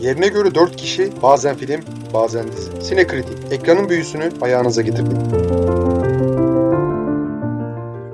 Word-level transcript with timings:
Yerine 0.00 0.28
göre 0.28 0.54
4 0.54 0.76
kişi, 0.76 1.12
bazen 1.22 1.56
film, 1.56 1.80
bazen 2.14 2.52
dizi. 2.52 2.82
Sinekritik, 2.82 3.52
ekranın 3.52 3.88
büyüsünü 3.88 4.30
ayağınıza 4.40 4.82
getirdik. 4.82 5.16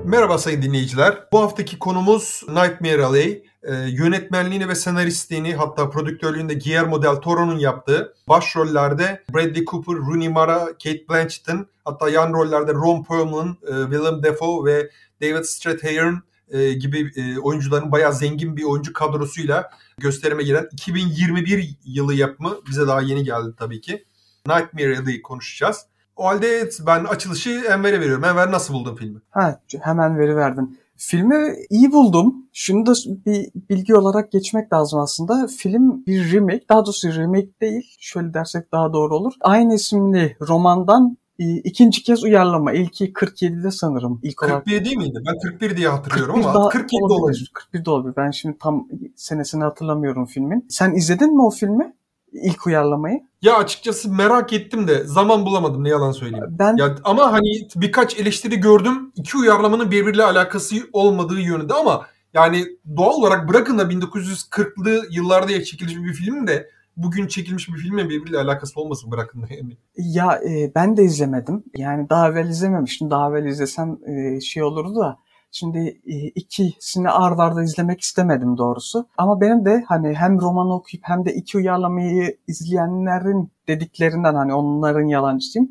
Merhaba 0.04 0.38
sayın 0.38 0.62
dinleyiciler. 0.62 1.18
Bu 1.32 1.40
haftaki 1.40 1.79
konumuz 1.79 2.43
Nightmare 2.48 3.04
Alley. 3.04 3.45
Ee, 3.62 3.75
yönetmenliğini 3.75 4.68
ve 4.68 4.75
senaristliğini 4.75 5.54
hatta 5.54 5.90
prodüktörlüğünde 5.90 6.54
Guillermo 6.54 7.02
del 7.02 7.16
Toro'nun 7.16 7.59
yaptığı 7.59 8.14
başrollerde 8.29 9.22
Bradley 9.34 9.64
Cooper, 9.64 9.94
Rooney 9.94 10.29
Mara, 10.29 10.66
Kate 10.66 11.08
Blanchett'ın 11.10 11.66
hatta 11.84 12.10
yan 12.10 12.32
rollerde 12.32 12.72
Ron 12.72 13.04
Perlman, 13.04 13.56
e, 13.62 13.72
Willem 13.92 14.22
Dafoe 14.22 14.64
ve 14.72 14.90
David 15.22 15.44
Strathairn 15.44 16.14
e, 16.53 16.73
gibi 16.73 17.11
e, 17.16 17.39
oyuncuların 17.39 17.93
bayağı 17.93 18.12
zengin 18.14 18.57
bir 18.57 18.64
oyuncu 18.64 18.93
kadrosuyla 18.93 19.71
gösterime 19.98 20.43
giren 20.43 20.69
2021 20.73 21.77
yılı 21.84 22.15
yapımı 22.15 22.56
bize 22.70 22.87
daha 22.87 23.01
yeni 23.01 23.24
geldi 23.24 23.55
tabii 23.59 23.80
ki. 23.80 24.05
Nightmare 24.47 24.98
Alley'i 24.98 25.23
konuşacağız. 25.23 25.87
O 26.16 26.24
halde 26.24 26.70
ben 26.87 27.05
açılışı 27.05 27.51
Enver'e 27.51 28.01
veriyorum. 28.01 28.24
Enver 28.24 28.52
nasıl 28.52 28.74
buldun 28.74 28.95
filmi? 28.95 29.20
Ha, 29.30 29.60
hemen 29.80 30.19
veri 30.19 30.37
verdin. 30.37 30.79
Filmi 30.96 31.55
iyi 31.70 31.93
buldum. 31.93 32.34
Şunu 32.52 32.87
da 32.87 32.93
bir 33.27 33.51
bilgi 33.71 33.95
olarak 33.95 34.32
geçmek 34.32 34.73
lazım 34.73 35.01
aslında. 35.01 35.46
Film 35.59 36.07
bir 36.07 36.32
remake, 36.32 36.65
daha 36.69 36.87
doğrusu 36.87 37.09
remake 37.09 37.60
değil, 37.60 37.96
şöyle 38.01 38.34
dersek 38.34 38.73
daha 38.73 38.93
doğru 38.93 39.16
olur. 39.16 39.32
Aynı 39.41 39.74
isimli 39.74 40.37
romandan 40.48 41.16
ikinci 41.38 42.02
kez 42.02 42.24
uyarlama. 42.24 42.72
İlki 42.72 43.12
47'de 43.12 43.70
sanırım. 43.70 44.20
İlk 44.23 44.36
41 44.36 44.52
olarak. 44.52 44.66
değil 44.66 44.96
miydi? 44.96 45.23
Ben 45.27 45.50
41 45.50 45.77
diye 45.77 45.88
hatırlıyorum 45.88 46.34
41 46.34 46.48
ama 46.48 46.68
47 46.68 47.04
olabilir. 47.04 47.23
olabilir. 47.23 47.50
41 47.54 47.84
de 47.84 47.90
olabilir. 47.90 48.14
Ben 48.16 48.30
şimdi 48.30 48.59
tam 48.59 48.88
senesini 49.16 49.64
hatırlamıyorum 49.64 50.26
filmin. 50.26 50.66
Sen 50.68 50.95
izledin 50.95 51.37
mi 51.37 51.42
o 51.42 51.50
filmi? 51.50 51.92
ilk 52.32 52.66
uyarlamayı? 52.66 53.20
Ya 53.42 53.57
açıkçası 53.57 54.12
merak 54.12 54.52
ettim 54.52 54.88
de 54.88 55.04
zaman 55.04 55.46
bulamadım 55.46 55.84
ne 55.84 55.88
yalan 55.88 56.12
söyleyeyim. 56.12 56.46
Ben 56.51 56.76
ya 56.76 56.96
ama 57.04 57.32
hani 57.32 57.68
birkaç 57.76 58.18
eleştiri 58.18 58.57
gördüm. 58.57 59.12
İki 59.16 59.37
uyarlamanın 59.37 59.90
birbiriyle 59.90 60.24
alakası 60.24 60.76
olmadığı 60.92 61.40
yönünde 61.40 61.74
ama 61.74 62.07
yani 62.35 62.64
doğal 62.96 63.12
olarak 63.12 63.48
bırakın 63.48 63.79
da 63.79 63.82
1940'lı 63.82 65.06
yıllarda 65.10 65.64
çekilmiş 65.64 65.97
bir 65.97 66.12
film 66.12 66.47
de 66.47 66.70
bugün 66.97 67.26
çekilmiş 67.26 67.69
bir 67.69 67.78
filmin 67.78 68.09
birbiriyle 68.09 68.38
alakası 68.38 68.81
olmasın 68.81 69.10
bırakın 69.10 69.44
yani. 69.50 69.76
Ya 69.97 70.41
e, 70.48 70.72
ben 70.75 70.97
de 70.97 71.04
izlemedim. 71.04 71.65
Yani 71.76 72.10
daha 72.10 72.28
evvel 72.28 72.48
izlememiştim. 72.48 73.10
Daha 73.10 73.31
evvel 73.31 73.44
izlesem 73.44 73.98
e, 74.06 74.41
şey 74.41 74.62
olurdu 74.62 74.97
da 74.97 75.19
Şimdi 75.54 76.00
e, 76.06 76.16
ikisini 76.28 77.10
ard 77.10 77.38
arda 77.38 77.62
izlemek 77.62 78.00
istemedim 78.00 78.59
doğrusu. 78.59 79.06
Ama 79.19 79.41
benim 79.41 79.65
de 79.65 79.84
hani 79.88 80.15
hem 80.15 80.41
romanı 80.41 80.75
okuyup 80.75 81.04
hem 81.04 81.25
de 81.25 81.34
iki 81.34 81.59
uyarlamayı 81.59 82.37
izleyenlerin 82.48 83.53
dediklerinden 83.69 84.34
hani 84.34 84.54
onların 84.54 85.06
yalancısıyım. 85.06 85.69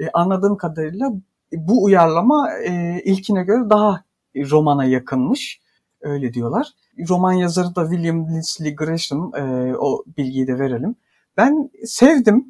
E, 0.00 0.10
anladığım 0.10 0.56
kadarıyla 0.56 1.12
bu 1.52 1.84
uyarlama 1.84 2.52
e, 2.52 3.02
ilkine 3.04 3.44
göre 3.44 3.70
daha 3.70 4.04
romana 4.36 4.84
yakınmış. 4.84 5.60
Öyle 6.00 6.34
diyorlar. 6.34 6.68
Roman 7.08 7.32
yazarı 7.32 7.74
da 7.76 7.90
William 7.90 8.28
Lindsay 8.28 8.74
Gresham. 8.74 9.32
o 9.78 10.04
bilgiyi 10.18 10.46
de 10.46 10.58
verelim. 10.58 10.96
Ben 11.36 11.70
sevdim 11.84 12.44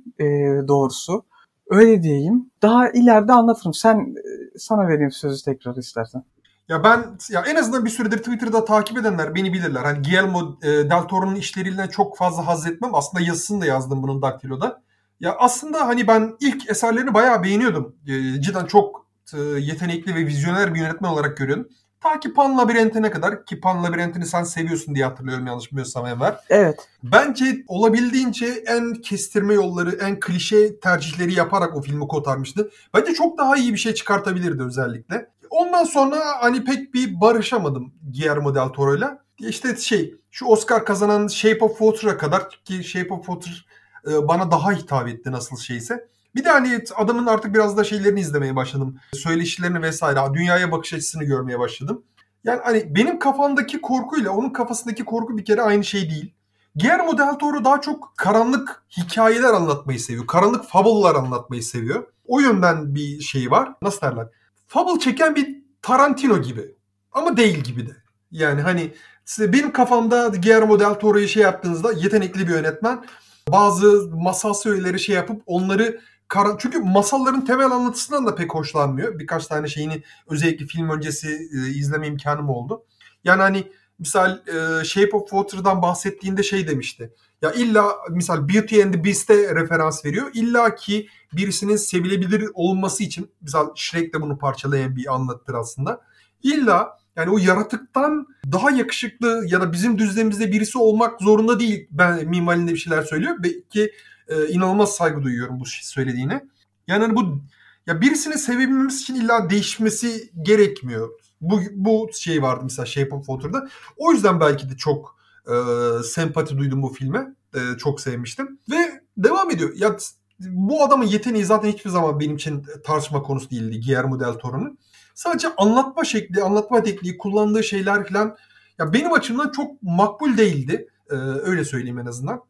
doğrusu. 0.68 1.24
Öyle 1.70 2.02
diyeyim. 2.02 2.50
Daha 2.62 2.90
ileride 2.90 3.32
anlatırım. 3.32 3.74
Sen 3.74 4.14
sana 4.56 4.88
vereyim 4.88 5.12
sözü 5.12 5.44
tekrar 5.44 5.76
istersen. 5.76 6.24
Ya 6.68 6.84
ben 6.84 7.18
ya 7.30 7.40
en 7.40 7.56
azından 7.56 7.84
bir 7.84 7.90
süredir 7.90 8.18
Twitter'da 8.18 8.64
takip 8.64 8.98
edenler 8.98 9.34
beni 9.34 9.52
bilirler. 9.52 9.82
Hani 9.82 10.02
Guillermo 10.02 10.58
e, 10.62 10.68
del 10.68 11.02
Toro'nun 11.02 11.34
işlerinden 11.34 11.88
çok 11.88 12.16
fazla 12.16 12.46
haz 12.46 12.66
etmem. 12.66 12.94
Aslında 12.94 13.24
yazısını 13.24 13.60
da 13.60 13.66
yazdım 13.66 14.02
bunun 14.02 14.22
Daktilo'da. 14.22 14.82
Ya 15.20 15.36
aslında 15.38 15.86
hani 15.86 16.06
ben 16.06 16.36
ilk 16.40 16.70
eserlerini 16.70 17.14
bayağı 17.14 17.42
beğeniyordum. 17.42 17.96
E, 18.06 18.40
cidden 18.40 18.66
çok 18.66 19.06
e, 19.34 19.38
yetenekli 19.40 20.14
ve 20.14 20.26
vizyoner 20.26 20.74
bir 20.74 20.80
yönetmen 20.80 21.08
olarak 21.08 21.36
görüyordum. 21.36 21.68
Ta 22.04 22.20
ki 22.20 22.32
Pan 22.32 22.58
Labirent'ine 22.58 23.10
kadar 23.10 23.46
ki 23.46 23.60
Pan 23.60 23.84
Labirent'ini 23.84 24.26
sen 24.26 24.44
seviyorsun 24.44 24.94
diye 24.94 25.04
hatırlıyorum 25.04 25.46
yanlış 25.46 25.70
bilmiyorsam 25.70 26.06
Enver. 26.06 26.36
Evet. 26.48 26.88
Bence 27.02 27.44
olabildiğince 27.68 28.46
en 28.66 28.94
kestirme 28.94 29.54
yolları, 29.54 29.90
en 29.90 30.20
klişe 30.20 30.80
tercihleri 30.80 31.34
yaparak 31.34 31.76
o 31.76 31.82
filmi 31.82 32.08
kotarmıştı. 32.08 32.70
Bence 32.94 33.14
çok 33.14 33.38
daha 33.38 33.56
iyi 33.56 33.72
bir 33.72 33.78
şey 33.78 33.94
çıkartabilirdi 33.94 34.62
özellikle. 34.62 35.30
Ondan 35.50 35.84
sonra 35.84 36.16
hani 36.40 36.64
pek 36.64 36.94
bir 36.94 37.20
barışamadım 37.20 37.94
Guillermo 38.02 38.54
del 38.54 38.68
Toro'yla. 38.68 39.18
İşte 39.38 39.76
şey 39.76 40.14
şu 40.30 40.46
Oscar 40.46 40.84
kazanan 40.84 41.28
Shape 41.28 41.64
of 41.64 41.78
Water'a 41.78 42.18
kadar 42.18 42.60
ki 42.64 42.84
Shape 42.84 43.14
of 43.14 43.26
Water 43.26 43.66
e, 44.06 44.28
bana 44.28 44.50
daha 44.50 44.72
hitap 44.72 45.08
etti 45.08 45.32
nasıl 45.32 45.56
şeyse. 45.56 46.08
Bir 46.34 46.44
de 46.44 46.48
hani 46.48 46.84
adamın 46.96 47.26
artık 47.26 47.54
biraz 47.54 47.76
da 47.76 47.84
şeylerini 47.84 48.20
izlemeye 48.20 48.56
başladım. 48.56 48.98
Söyleşilerini 49.12 49.82
vesaire. 49.82 50.34
Dünyaya 50.34 50.72
bakış 50.72 50.92
açısını 50.92 51.24
görmeye 51.24 51.58
başladım. 51.58 52.04
Yani 52.44 52.60
hani 52.64 52.94
benim 52.94 53.18
kafamdaki 53.18 53.80
korkuyla 53.80 54.30
onun 54.30 54.50
kafasındaki 54.50 55.04
korku 55.04 55.38
bir 55.38 55.44
kere 55.44 55.62
aynı 55.62 55.84
şey 55.84 56.10
değil. 56.10 56.34
Guillermo 56.76 57.18
del 57.18 57.34
Toro 57.34 57.64
daha 57.64 57.80
çok 57.80 58.12
karanlık 58.16 58.82
hikayeler 58.96 59.52
anlatmayı 59.52 60.00
seviyor. 60.00 60.26
Karanlık 60.26 60.64
fable'lar 60.64 61.14
anlatmayı 61.14 61.62
seviyor. 61.62 62.06
O 62.26 62.40
yönden 62.40 62.94
bir 62.94 63.20
şey 63.20 63.50
var. 63.50 63.74
Nasıl 63.82 64.00
derler? 64.00 64.26
Fable 64.66 65.00
çeken 65.00 65.36
bir 65.36 65.64
Tarantino 65.82 66.42
gibi. 66.42 66.74
Ama 67.12 67.36
değil 67.36 67.58
gibi 67.58 67.86
de. 67.86 67.96
Yani 68.30 68.62
hani 68.62 68.92
size 69.24 69.52
benim 69.52 69.72
kafamda 69.72 70.28
Guillermo 70.28 70.80
del 70.80 70.94
Toro'yu 70.94 71.28
şey 71.28 71.42
yaptığınızda 71.42 71.92
yetenekli 71.92 72.48
bir 72.48 72.52
yönetmen 72.52 73.04
bazı 73.48 74.10
masal 74.10 74.54
söyleri 74.54 75.00
şey 75.00 75.14
yapıp 75.14 75.42
onları 75.46 76.00
kara... 76.28 76.56
çünkü 76.58 76.78
masalların 76.78 77.44
temel 77.44 77.70
anlatısından 77.70 78.26
da 78.26 78.34
pek 78.34 78.54
hoşlanmıyor. 78.54 79.18
Birkaç 79.18 79.46
tane 79.46 79.68
şeyini 79.68 80.02
özellikle 80.28 80.66
film 80.66 80.90
öncesi 80.90 81.28
e, 81.28 81.68
izleme 81.68 82.06
imkanım 82.06 82.48
oldu. 82.48 82.84
Yani 83.24 83.42
hani 83.42 83.72
misal 83.98 84.30
e, 84.30 84.84
Shape 84.84 85.16
of 85.16 85.30
Water'dan 85.30 85.82
bahsettiğinde 85.82 86.42
şey 86.42 86.68
demişti. 86.68 87.12
Ya 87.42 87.52
illa 87.52 87.96
misal 88.10 88.48
Beauty 88.48 88.82
and 88.82 88.94
the 88.94 89.04
Beast'e 89.04 89.54
referans 89.54 90.04
veriyor. 90.04 90.30
İlla 90.34 90.74
ki 90.74 91.08
birisinin 91.32 91.76
sevilebilir 91.76 92.50
olması 92.54 93.02
için 93.02 93.30
misal 93.40 93.68
Shrek 93.74 94.14
de 94.14 94.20
bunu 94.22 94.38
parçalayan 94.38 94.96
bir 94.96 95.14
anlattır 95.14 95.54
aslında. 95.54 96.00
İlla 96.42 96.98
yani 97.16 97.30
o 97.30 97.38
yaratıktan 97.38 98.26
daha 98.52 98.70
yakışıklı 98.70 99.44
ya 99.48 99.60
da 99.60 99.72
bizim 99.72 99.98
düzlemimizde 99.98 100.52
birisi 100.52 100.78
olmak 100.78 101.20
zorunda 101.22 101.60
değil. 101.60 101.88
Ben 101.90 102.28
mimarinde 102.28 102.72
bir 102.72 102.78
şeyler 102.78 103.02
söylüyor. 103.02 103.36
Belki 103.38 103.92
e, 104.28 104.48
inanılmaz 104.48 104.96
saygı 104.96 105.22
duyuyorum 105.22 105.60
bu 105.60 105.64
söylediğine. 105.66 106.44
Yani 106.86 107.02
hani 107.02 107.16
bu 107.16 107.42
ya 107.86 108.00
birisini 108.00 108.38
sevebilmemiz 108.38 109.00
için 109.00 109.14
illa 109.14 109.50
değişmesi 109.50 110.30
gerekmiyor. 110.42 111.10
Bu, 111.40 111.60
bu 111.72 112.10
şey 112.14 112.42
vardı 112.42 112.60
mesela 112.64 112.86
Shape 112.86 113.14
of 113.14 113.26
Water'da. 113.26 113.68
O 113.96 114.12
yüzden 114.12 114.40
belki 114.40 114.70
de 114.70 114.76
çok 114.76 115.18
e, 115.46 115.54
sempati 116.02 116.58
duydum 116.58 116.82
bu 116.82 116.88
filme. 116.88 117.34
E, 117.54 117.78
çok 117.78 118.00
sevmiştim. 118.00 118.58
Ve 118.70 119.00
devam 119.16 119.50
ediyor. 119.50 119.72
Ya 119.76 119.96
bu 120.40 120.84
adamın 120.84 121.06
yeteneği 121.06 121.44
zaten 121.44 121.68
hiçbir 121.68 121.90
zaman 121.90 122.20
benim 122.20 122.36
için 122.36 122.66
tartışma 122.84 123.22
konusu 123.22 123.50
değildi 123.50 123.80
Guillermo 123.80 124.20
del 124.20 124.32
Toro'nun. 124.32 124.78
Sadece 125.14 125.48
anlatma 125.56 126.04
şekli, 126.04 126.42
anlatma 126.42 126.82
tekniği, 126.82 127.18
kullandığı 127.18 127.64
şeyler 127.64 128.08
falan 128.08 128.36
ya 128.78 128.92
benim 128.92 129.12
açımdan 129.12 129.52
çok 129.52 129.82
makbul 129.82 130.36
değildi. 130.36 130.88
Ee, 131.10 131.14
öyle 131.14 131.64
söyleyeyim 131.64 131.98
en 131.98 132.06
azından. 132.06 132.40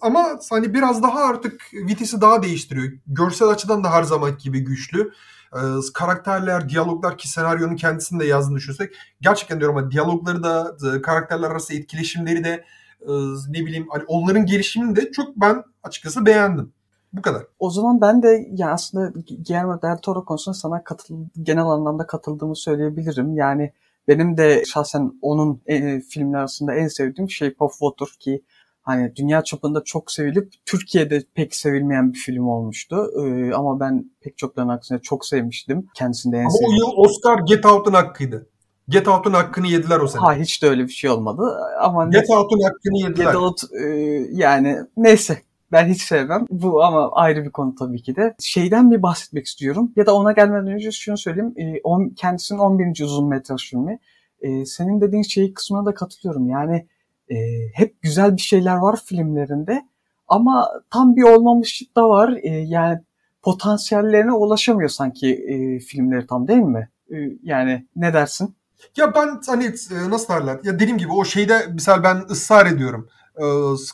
Ama 0.00 0.38
hani 0.50 0.74
biraz 0.74 1.02
daha 1.02 1.24
artık 1.24 1.70
vitesi 1.72 2.20
daha 2.20 2.42
değiştiriyor. 2.42 2.92
Görsel 3.06 3.48
açıdan 3.48 3.84
da 3.84 3.92
her 3.92 4.02
zaman 4.02 4.38
gibi 4.38 4.60
güçlü. 4.60 5.12
Ee, 5.54 5.58
karakterler, 5.94 6.68
diyaloglar 6.68 7.18
ki 7.18 7.28
senaryonun 7.28 7.76
kendisini 7.76 8.20
de 8.20 8.26
yazdığını 8.26 8.56
düşünsek 8.56 8.94
gerçekten 9.20 9.60
diyorum 9.60 9.76
ama 9.76 9.90
diyalogları 9.90 10.42
da 10.42 10.76
e, 10.96 11.02
karakterler 11.02 11.50
arası 11.50 11.74
etkileşimleri 11.74 12.44
de 12.44 12.64
e, 13.00 13.12
ne 13.48 13.66
bileyim 13.66 13.86
hani 13.90 14.04
onların 14.06 14.46
gelişimini 14.46 14.96
de 14.96 15.12
çok 15.12 15.36
ben 15.36 15.64
açıkçası 15.82 16.26
beğendim. 16.26 16.72
Bu 17.12 17.22
kadar. 17.22 17.42
O 17.58 17.70
zaman 17.70 18.00
ben 18.00 18.22
de 18.22 18.48
ya 18.52 18.70
aslında 18.70 19.12
Guillermo 19.28 19.82
del 19.82 19.98
Toro 19.98 20.24
konusunda 20.24 20.54
sana 20.54 20.84
katıl, 20.84 21.26
genel 21.42 21.64
anlamda 21.64 22.06
katıldığımı 22.06 22.56
söyleyebilirim. 22.56 23.36
Yani 23.36 23.72
benim 24.08 24.36
de 24.36 24.64
şahsen 24.64 25.12
onun 25.22 25.62
e, 25.66 26.00
filmler 26.00 26.38
arasında 26.38 26.74
en 26.74 26.88
sevdiğim 26.88 27.30
Shape 27.30 27.56
of 27.58 27.72
Water 27.72 28.08
ki 28.20 28.42
hani 28.82 29.16
dünya 29.16 29.44
çapında 29.44 29.84
çok 29.84 30.12
sevilip 30.12 30.52
Türkiye'de 30.66 31.22
pek 31.34 31.54
sevilmeyen 31.54 32.12
bir 32.12 32.18
film 32.18 32.48
olmuştu. 32.48 33.10
Ee, 33.20 33.52
ama 33.54 33.80
ben 33.80 34.10
pek 34.20 34.38
çokların 34.38 34.68
aksine 34.68 34.98
çok 34.98 35.26
sevmiştim. 35.26 35.86
Kendisinde 35.94 36.36
en 36.36 36.40
Ama 36.40 36.50
sevdiğim. 36.50 36.72
o 36.72 36.76
yıl 36.76 36.96
Oscar 36.96 37.38
Get 37.38 37.66
Out'un 37.66 37.92
hakkıydı. 37.92 38.48
Get 38.88 39.08
Out'un 39.08 39.32
hakkını 39.32 39.66
yediler 39.66 40.00
o 40.00 40.08
sene. 40.08 40.20
Ha 40.20 40.34
hiç 40.34 40.62
de 40.62 40.68
öyle 40.68 40.84
bir 40.84 40.92
şey 40.92 41.10
olmadı. 41.10 41.42
Ama 41.80 42.08
Get 42.08 42.30
Out'un 42.30 42.60
hakkını 42.60 42.98
yediler. 42.98 43.24
Get 43.24 43.36
Out 43.36 43.60
e, 43.84 43.86
yani 44.30 44.76
neyse 44.96 45.38
ben 45.72 45.88
hiç 45.88 46.02
sevmem. 46.02 46.46
Bu 46.50 46.84
ama 46.84 47.10
ayrı 47.12 47.44
bir 47.44 47.50
konu 47.50 47.74
tabii 47.74 48.02
ki 48.02 48.16
de. 48.16 48.34
Şeyden 48.40 48.90
bir 48.90 49.02
bahsetmek 49.02 49.46
istiyorum. 49.46 49.92
Ya 49.96 50.06
da 50.06 50.14
ona 50.14 50.32
gelmeden 50.32 50.66
önce 50.66 50.90
şunu 50.90 51.18
söyleyeyim. 51.18 51.54
E, 51.56 51.80
on, 51.84 52.08
kendisinin 52.08 52.58
11. 52.58 53.04
uzun 53.04 53.28
metraj 53.28 53.70
filmi. 53.70 53.98
E, 54.40 54.66
senin 54.66 55.00
dediğin 55.00 55.22
şey 55.22 55.54
kısmına 55.54 55.86
da 55.86 55.94
katılıyorum. 55.94 56.48
Yani 56.48 56.86
E, 57.32 57.68
hep 57.74 58.02
güzel 58.02 58.36
bir 58.36 58.42
şeyler 58.42 58.76
var 58.76 59.00
filmlerinde 59.04 59.82
ama 60.28 60.68
tam 60.90 61.16
bir 61.16 61.22
olmamışlık 61.22 61.96
da 61.96 62.08
var. 62.08 62.38
E, 62.42 62.48
yani 62.48 63.00
potansiyellerine 63.42 64.32
ulaşamıyor 64.32 64.90
sanki 64.90 65.34
e, 65.34 65.78
filmleri 65.78 66.26
tam 66.26 66.48
değil 66.48 66.60
mi? 66.60 66.90
E, 67.10 67.16
yani 67.42 67.86
ne 67.96 68.14
dersin? 68.14 68.54
Ya 68.96 69.14
ben 69.14 69.40
hani 69.46 69.64
e, 69.64 70.10
nasıl 70.10 70.34
derler? 70.34 70.60
Ya 70.64 70.74
dediğim 70.74 70.98
gibi 70.98 71.12
o 71.12 71.24
şeyde 71.24 71.66
misal 71.72 72.02
ben 72.02 72.16
ısrar 72.30 72.66
ediyorum. 72.66 73.08
Ee, 73.38 73.44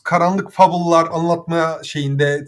karanlık 0.05 0.51
fabullar 0.53 1.09
anlatma 1.13 1.79
şeyinde 1.83 2.45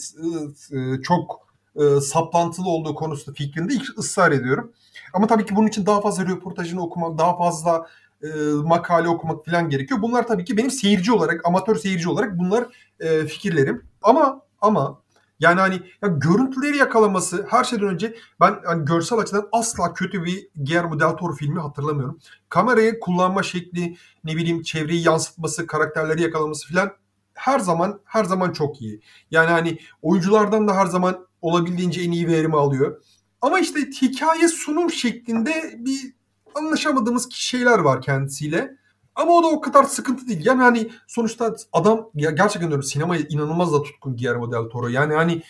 e, 0.72 1.02
çok 1.02 1.48
e, 1.76 2.00
saplantılı 2.00 2.68
olduğu 2.68 2.94
konusunda 2.94 3.36
fikrinde 3.36 3.72
ısrar 3.98 4.32
ediyorum. 4.32 4.72
Ama 5.12 5.26
tabii 5.26 5.46
ki 5.46 5.56
bunun 5.56 5.66
için 5.66 5.86
daha 5.86 6.00
fazla 6.00 6.26
röportajını 6.26 6.82
okumak, 6.82 7.18
daha 7.18 7.36
fazla 7.36 7.86
e, 8.22 8.28
makale 8.64 9.08
okumak 9.08 9.46
falan 9.46 9.68
gerekiyor. 9.68 10.02
Bunlar 10.02 10.26
tabii 10.26 10.44
ki 10.44 10.56
benim 10.56 10.70
seyirci 10.70 11.12
olarak, 11.12 11.46
amatör 11.46 11.76
seyirci 11.76 12.08
olarak 12.08 12.38
bunlar 12.38 12.66
e, 13.00 13.26
fikirlerim. 13.26 13.84
Ama 14.02 14.40
ama 14.60 15.02
yani 15.40 15.60
hani 15.60 15.74
ya 16.02 16.08
görüntüleri 16.08 16.76
yakalaması 16.76 17.46
her 17.50 17.64
şeyden 17.64 17.88
önce 17.88 18.16
ben 18.40 18.60
hani 18.64 18.84
görsel 18.84 19.18
açıdan 19.18 19.48
asla 19.52 19.94
kötü 19.94 20.24
bir 20.24 20.48
Guillermo 20.56 21.00
del 21.00 21.10
Toro 21.10 21.32
filmi 21.32 21.60
hatırlamıyorum. 21.60 22.18
Kamerayı 22.48 23.00
kullanma 23.00 23.42
şekli, 23.42 23.96
ne 24.24 24.36
bileyim 24.36 24.62
çevreyi 24.62 25.06
yansıtması, 25.06 25.66
karakterleri 25.66 26.22
yakalaması 26.22 26.68
filan 26.68 26.90
her 27.34 27.58
zaman 27.58 28.00
her 28.04 28.24
zaman 28.24 28.52
çok 28.52 28.82
iyi. 28.82 29.00
Yani 29.30 29.50
hani 29.50 29.78
oyunculardan 30.02 30.68
da 30.68 30.76
her 30.76 30.86
zaman 30.86 31.26
olabildiğince 31.40 32.00
en 32.02 32.12
iyi 32.12 32.28
verimi 32.28 32.56
alıyor. 32.56 33.02
Ama 33.40 33.60
işte 33.60 33.80
hikaye 33.80 34.48
sunum 34.48 34.90
şeklinde 34.90 35.74
bir 35.78 36.14
anlaşamadığımız 36.54 37.32
şeyler 37.32 37.78
var 37.78 38.02
kendisiyle. 38.02 38.76
Ama 39.14 39.32
o 39.32 39.42
da 39.42 39.46
o 39.46 39.60
kadar 39.60 39.84
sıkıntı 39.84 40.28
değil. 40.28 40.46
Yani 40.46 40.62
hani 40.62 40.90
sonuçta 41.06 41.56
adam 41.72 42.10
ya 42.14 42.30
gerçekten 42.30 42.70
diyorum 42.70 42.82
sinemaya 42.82 43.22
inanılmaz 43.28 43.72
da 43.72 43.82
tutkun 43.82 44.16
Guillermo 44.16 44.52
del 44.52 44.70
Toro. 44.70 44.88
Yani 44.88 45.14
hani 45.14 45.42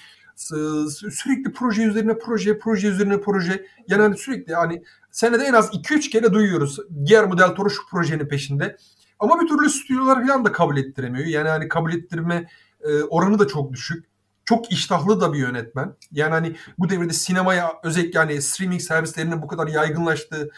sürekli 1.11 1.53
proje 1.53 1.83
üzerine 1.83 2.19
proje, 2.19 2.59
proje 2.59 2.89
üzerine 2.89 3.21
proje. 3.21 3.67
Yani 3.89 4.03
hani 4.03 4.17
sürekli 4.17 4.55
hani 4.55 4.83
senede 5.11 5.45
en 5.45 5.53
az 5.53 5.75
2-3 5.75 6.11
kere 6.11 6.33
duyuyoruz. 6.33 6.79
Guillermo 6.91 7.39
del 7.39 7.49
Toro 7.49 7.71
şu 7.71 7.87
projenin 7.91 8.29
peşinde. 8.29 8.77
Ama 9.19 9.41
bir 9.41 9.49
türlü 9.49 9.71
stüdyolar 9.71 10.27
falan 10.27 10.45
da 10.45 10.53
kabul 10.53 10.77
ettiremiyor. 10.77 11.27
Yani 11.27 11.49
hani 11.49 11.69
kabul 11.69 11.93
ettirme 11.93 12.49
e, 12.81 13.03
oranı 13.03 13.39
da 13.39 13.47
çok 13.47 13.73
düşük. 13.73 14.11
Çok 14.45 14.73
iştahlı 14.73 15.21
da 15.21 15.33
bir 15.33 15.39
yönetmen. 15.39 15.95
Yani 16.13 16.31
hani 16.31 16.57
bu 16.79 16.89
devirde 16.89 17.13
sinemaya 17.13 17.73
özellikle 17.83 18.19
yani 18.19 18.43
streaming 18.43 18.81
servislerinin 18.81 19.43
bu 19.43 19.47
kadar 19.47 19.67
yaygınlaştığı, 19.67 20.51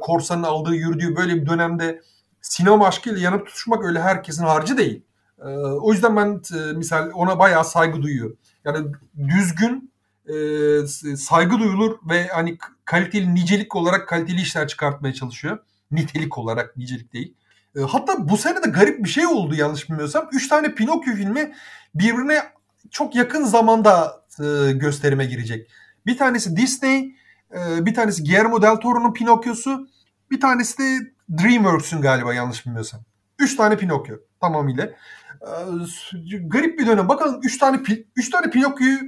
korsanın 0.00 0.42
aldığı, 0.42 0.74
yürüdüğü 0.74 1.16
böyle 1.16 1.36
bir 1.36 1.46
dönemde 1.46 2.02
sinema 2.40 2.88
aşkıyla 2.88 3.20
yanıp 3.20 3.46
tutuşmak 3.46 3.84
öyle 3.84 4.00
herkesin 4.00 4.44
harcı 4.44 4.78
değil. 4.78 5.02
E, 5.38 5.48
o 5.58 5.92
yüzden 5.92 6.16
ben 6.16 6.40
e, 6.58 6.72
misal 6.72 7.10
ona 7.14 7.38
bayağı 7.38 7.64
saygı 7.64 8.02
duyuyor. 8.02 8.36
Yani 8.64 8.86
düzgün 9.28 9.92
e, 10.26 10.36
saygı 11.16 11.58
duyulur 11.58 11.98
ve 12.10 12.26
hani 12.26 12.58
kaliteli 12.84 13.34
nicelik 13.34 13.76
olarak 13.76 14.08
kaliteli 14.08 14.40
işler 14.40 14.68
çıkartmaya 14.68 15.14
çalışıyor. 15.14 15.58
Nitelik 15.90 16.38
olarak 16.38 16.76
nicelik 16.76 17.12
değil. 17.12 17.34
E, 17.76 17.80
hatta 17.80 18.28
bu 18.28 18.36
sene 18.36 18.62
de 18.62 18.70
garip 18.70 19.04
bir 19.04 19.08
şey 19.08 19.26
oldu 19.26 19.54
yanlış 19.54 19.90
bilmiyorsam. 19.90 20.28
Üç 20.32 20.48
tane 20.48 20.74
Pinokyo 20.74 21.14
filmi 21.14 21.54
birbirine 21.94 22.42
çok 22.90 23.14
yakın 23.14 23.44
zamanda 23.44 24.24
e, 24.40 24.72
gösterime 24.72 25.24
girecek. 25.24 25.70
Bir 26.06 26.18
tanesi 26.18 26.56
Disney, 26.56 27.16
e, 27.54 27.86
bir 27.86 27.94
tanesi 27.94 28.24
Guillermo 28.24 28.62
del 28.62 28.76
Toro'nun 28.76 29.12
Pinokyo'su, 29.12 29.88
bir 30.30 30.40
tanesi 30.40 30.78
de 30.78 31.12
DreamWorks'ün 31.42 32.00
galiba 32.00 32.34
yanlış 32.34 32.66
bilmiyorsam. 32.66 33.00
Üç 33.38 33.56
tane 33.56 33.76
Pinokyo 33.76 34.16
tamamıyla. 34.40 34.84
E, 34.84 35.50
garip 36.46 36.78
bir 36.78 36.86
dönem. 36.86 37.08
Bakalım 37.08 37.40
üç 37.42 37.58
tane 37.58 37.80
üç 38.16 38.30
tane 38.30 38.50
Pinokyo'yu 38.50 38.98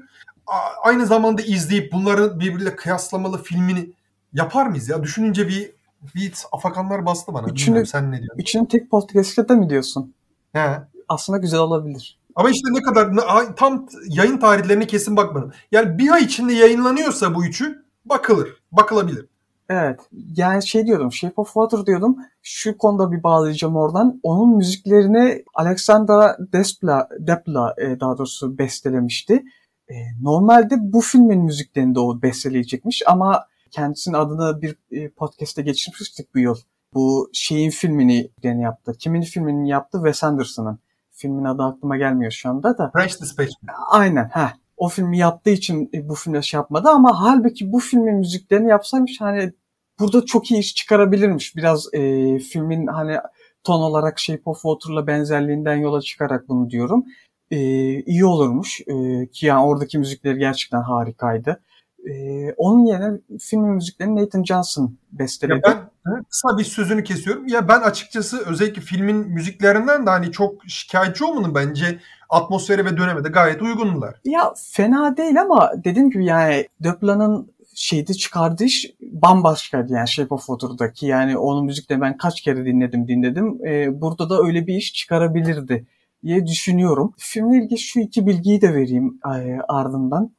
aynı 0.83 1.07
zamanda 1.07 1.43
izleyip 1.43 1.93
bunların 1.93 2.41
birbiriyle 2.41 2.77
kıyaslamalı 2.77 3.43
filmini 3.43 3.93
yapar 4.33 4.67
mıyız 4.67 4.89
ya? 4.89 5.03
Düşününce 5.03 5.49
bir 5.49 5.73
bir 6.15 6.33
afakanlar 6.53 7.07
bastı 7.07 7.35
bana. 7.35 7.47
Üçünü, 7.47 7.67
Bilmiyorum, 7.67 7.87
sen 7.87 8.13
ne 8.13 8.19
diyorsun? 8.19 8.39
Üçünü 8.39 8.69
tek 8.69 8.91
podcast'te 8.91 9.55
mi 9.55 9.71
diyorsun? 9.71 10.15
He. 10.53 10.81
Aslında 11.09 11.39
güzel 11.39 11.61
olabilir. 11.61 12.19
Ama 12.35 12.51
işte 12.51 12.69
ne 12.73 12.83
kadar 12.83 13.11
tam 13.57 13.87
yayın 14.09 14.39
tarihlerine 14.39 14.87
kesin 14.87 15.17
bakmadım. 15.17 15.53
Yani 15.73 15.99
bir 15.99 16.11
ay 16.11 16.25
içinde 16.25 16.53
yayınlanıyorsa 16.53 17.35
bu 17.35 17.45
üçü 17.45 17.85
bakılır. 18.05 18.57
Bakılabilir. 18.73 19.27
Evet. 19.71 20.01
Yani 20.37 20.67
şey 20.67 20.87
diyordum. 20.87 21.13
Shape 21.13 21.35
of 21.37 21.47
Water 21.47 21.87
diyordum. 21.87 22.17
Şu 22.43 22.79
konuda 22.79 23.13
bir 23.13 23.23
bağlayacağım 23.23 23.77
oradan. 23.77 24.21
Onun 24.23 24.57
müziklerini 24.57 25.45
Alexandra 25.55 26.37
Despla, 26.53 27.09
Depla 27.19 27.75
e, 27.79 28.01
daha 28.01 28.19
doğrusu 28.19 28.59
bestelemişti. 28.59 29.45
E, 29.89 29.95
normalde 30.23 30.75
bu 30.79 31.01
filmin 31.01 31.45
müziklerini 31.45 31.95
de 31.95 32.01
o 32.01 32.23
besteleyecekmiş 32.23 33.03
ama 33.07 33.47
kendisinin 33.71 34.15
adını 34.15 34.63
bir 34.63 34.77
e, 34.91 35.09
podcast'te 35.09 35.63
geçirmiştik 35.63 36.35
bu 36.35 36.39
yıl. 36.39 36.57
Bu 36.95 37.31
şeyin 37.33 37.71
filmini 37.71 38.31
yani 38.43 38.63
yaptı. 38.63 38.93
Kimin 38.99 39.23
filmini 39.23 39.69
yaptı? 39.69 39.99
Wes 39.99 40.25
Anderson'ın. 40.25 40.79
Filmin 41.11 41.45
adı 41.45 41.63
aklıma 41.63 41.97
gelmiyor 41.97 42.33
şu 42.33 42.49
anda 42.49 42.79
da. 42.79 42.91
French 42.91 43.21
Dispatch. 43.21 43.53
Aynen. 43.91 44.29
ha. 44.29 44.53
O 44.81 44.89
filmi 44.89 45.19
yaptığı 45.19 45.51
için 45.51 45.91
e, 45.95 46.09
bu 46.09 46.15
filmde 46.15 46.43
şey 46.43 46.59
yapmadı 46.59 46.89
ama 46.89 47.21
halbuki 47.21 47.73
bu 47.73 47.79
filmin 47.79 48.15
müziklerini 48.15 48.69
yapsaymış 48.69 49.21
hani 49.21 49.53
burada 50.01 50.25
çok 50.27 50.51
iyi 50.51 50.61
iş 50.61 50.75
çıkarabilirmiş. 50.75 51.57
Biraz 51.57 51.95
e, 51.95 52.01
filmin 52.39 52.87
hani 52.87 53.17
ton 53.65 53.81
olarak 53.81 54.19
Shape 54.19 54.43
of 54.45 54.63
Water'la 54.63 55.07
benzerliğinden 55.07 55.77
yola 55.77 56.01
çıkarak 56.01 56.49
bunu 56.49 56.71
diyorum. 56.71 57.05
E, 57.51 57.59
iyi 58.03 58.25
olurmuş 58.25 58.81
e, 58.81 59.27
ki 59.33 59.47
yani 59.47 59.65
oradaki 59.67 59.99
müzikleri 59.99 60.39
gerçekten 60.39 60.83
harikaydı. 60.83 61.63
Ee, 62.11 62.53
onun 62.57 62.85
yerine 62.85 63.21
filmin 63.41 63.71
müziklerini 63.71 64.23
Nathan 64.23 64.45
Johnson 64.45 64.97
besteledi. 65.13 65.61
Ya 65.67 65.91
ben 66.07 66.25
kısa 66.25 66.59
bir 66.59 66.65
sözünü 66.65 67.05
kesiyorum. 67.05 67.47
Ya 67.47 67.69
ben 67.69 67.81
açıkçası 67.81 68.45
özellikle 68.47 68.83
filmin 68.83 69.17
müziklerinden 69.17 70.07
de 70.07 70.11
hani 70.11 70.33
çok 70.33 70.69
şikayetçi 70.69 71.25
olmanın 71.25 71.55
bence 71.55 71.99
atmosferi 72.29 72.85
ve 72.85 72.97
döneme 72.97 73.25
de 73.25 73.29
gayet 73.29 73.63
uygundular. 73.63 74.15
Ya 74.25 74.55
fena 74.57 75.17
değil 75.17 75.41
ama 75.41 75.73
dediğim 75.85 76.11
gibi 76.11 76.25
yani 76.25 76.67
Döplan'ın 76.83 77.53
şeyde 77.75 78.15
çıkardığı 78.15 78.65
iş 78.65 78.91
bambaşkaydı 79.01 79.93
yani 79.93 80.09
Shape 80.09 80.35
of 80.35 80.47
Water'daki 80.47 81.07
yani 81.07 81.39
onun 81.39 81.65
müzikle 81.65 82.01
ben 82.01 82.17
kaç 82.17 82.41
kere 82.41 82.65
dinledim 82.65 83.09
dinledim. 83.09 83.67
Ee, 83.67 84.01
burada 84.01 84.31
da 84.31 84.39
öyle 84.43 84.67
bir 84.67 84.75
iş 84.75 84.93
çıkarabilirdi 84.93 85.87
diye 86.25 86.47
düşünüyorum. 86.47 87.15
Filmle 87.19 87.65
ilgili 87.65 87.79
şu 87.79 88.01
iki 88.01 88.27
bilgiyi 88.27 88.61
de 88.61 88.75
vereyim 88.75 89.21
e, 89.27 89.59
ardından. 89.69 90.33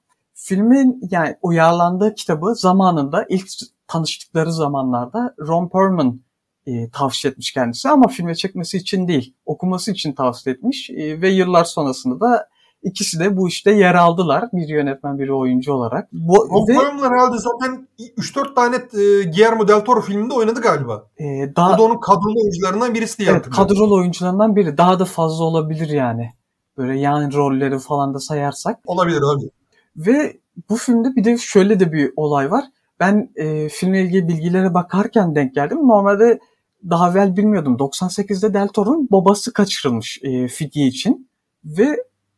Filmin 0.43 1.01
yani 1.11 1.35
uyarlandığı 1.41 2.15
kitabı 2.15 2.55
zamanında 2.55 3.25
ilk 3.29 3.47
tanıştıkları 3.87 4.53
zamanlarda 4.53 5.35
Ron 5.39 5.69
Perlman 5.69 6.21
e, 6.65 6.89
tavsiye 6.89 7.31
etmiş 7.31 7.53
kendisi 7.53 7.89
ama 7.89 8.07
filme 8.07 8.35
çekmesi 8.35 8.77
için 8.77 9.07
değil, 9.07 9.35
okuması 9.45 9.91
için 9.91 10.13
tavsiye 10.13 10.55
etmiş 10.55 10.89
e, 10.89 11.21
ve 11.21 11.29
yıllar 11.29 11.63
sonrasında 11.63 12.19
da 12.19 12.47
ikisi 12.83 13.19
de 13.19 13.37
bu 13.37 13.47
işte 13.47 13.71
yer 13.71 13.95
aldılar. 13.95 14.49
Bir 14.53 14.67
yönetmen, 14.67 15.19
bir 15.19 15.29
oyuncu 15.29 15.73
olarak. 15.73 16.09
Bu, 16.11 16.49
Ron 16.51 16.67
ve, 16.67 16.73
Perlman 16.79 17.11
herhalde 17.11 17.37
zaten 17.37 17.87
3-4 17.99 18.55
tane 18.55 18.75
e, 18.75 19.23
Guillermo 19.23 19.67
del 19.67 19.79
Toro 19.79 20.01
filminde 20.01 20.33
oynadı 20.33 20.61
galiba. 20.61 21.03
E, 21.17 21.55
daha, 21.55 21.75
o 21.75 21.77
da 21.77 21.83
onun 21.83 21.99
kadrolu 21.99 22.41
oyuncularından 22.41 22.93
birisi 22.93 23.17
diye 23.17 23.31
Evet, 23.31 23.49
kadrolu 23.49 23.95
oyuncularından 23.95 24.55
biri. 24.55 24.77
Daha 24.77 24.99
da 24.99 25.05
fazla 25.05 25.43
olabilir 25.43 25.89
yani. 25.89 26.29
Böyle 26.77 26.99
yan 26.99 27.33
rolleri 27.33 27.79
falan 27.79 28.13
da 28.13 28.19
sayarsak. 28.19 28.79
Olabilir, 28.85 29.21
olabilir. 29.21 29.51
Ve 29.95 30.37
bu 30.69 30.75
filmde 30.75 31.15
bir 31.15 31.23
de 31.23 31.37
şöyle 31.37 31.79
de 31.79 31.91
bir 31.93 32.13
olay 32.15 32.51
var. 32.51 32.65
Ben 32.99 33.29
e, 33.35 33.69
filmle 33.69 34.01
ilgili 34.01 34.27
bilgilere 34.27 34.73
bakarken 34.73 35.35
denk 35.35 35.55
geldim. 35.55 35.77
Normalde 35.77 36.39
daha 36.89 37.11
evvel 37.11 37.37
bilmiyordum. 37.37 37.75
98'de 37.75 38.53
Del 38.53 38.67
Toro'nun 38.67 39.07
babası 39.11 39.53
kaçırılmış 39.53 40.19
e, 40.23 40.47
fidye 40.47 40.87
için. 40.87 41.29
Ve 41.65 41.97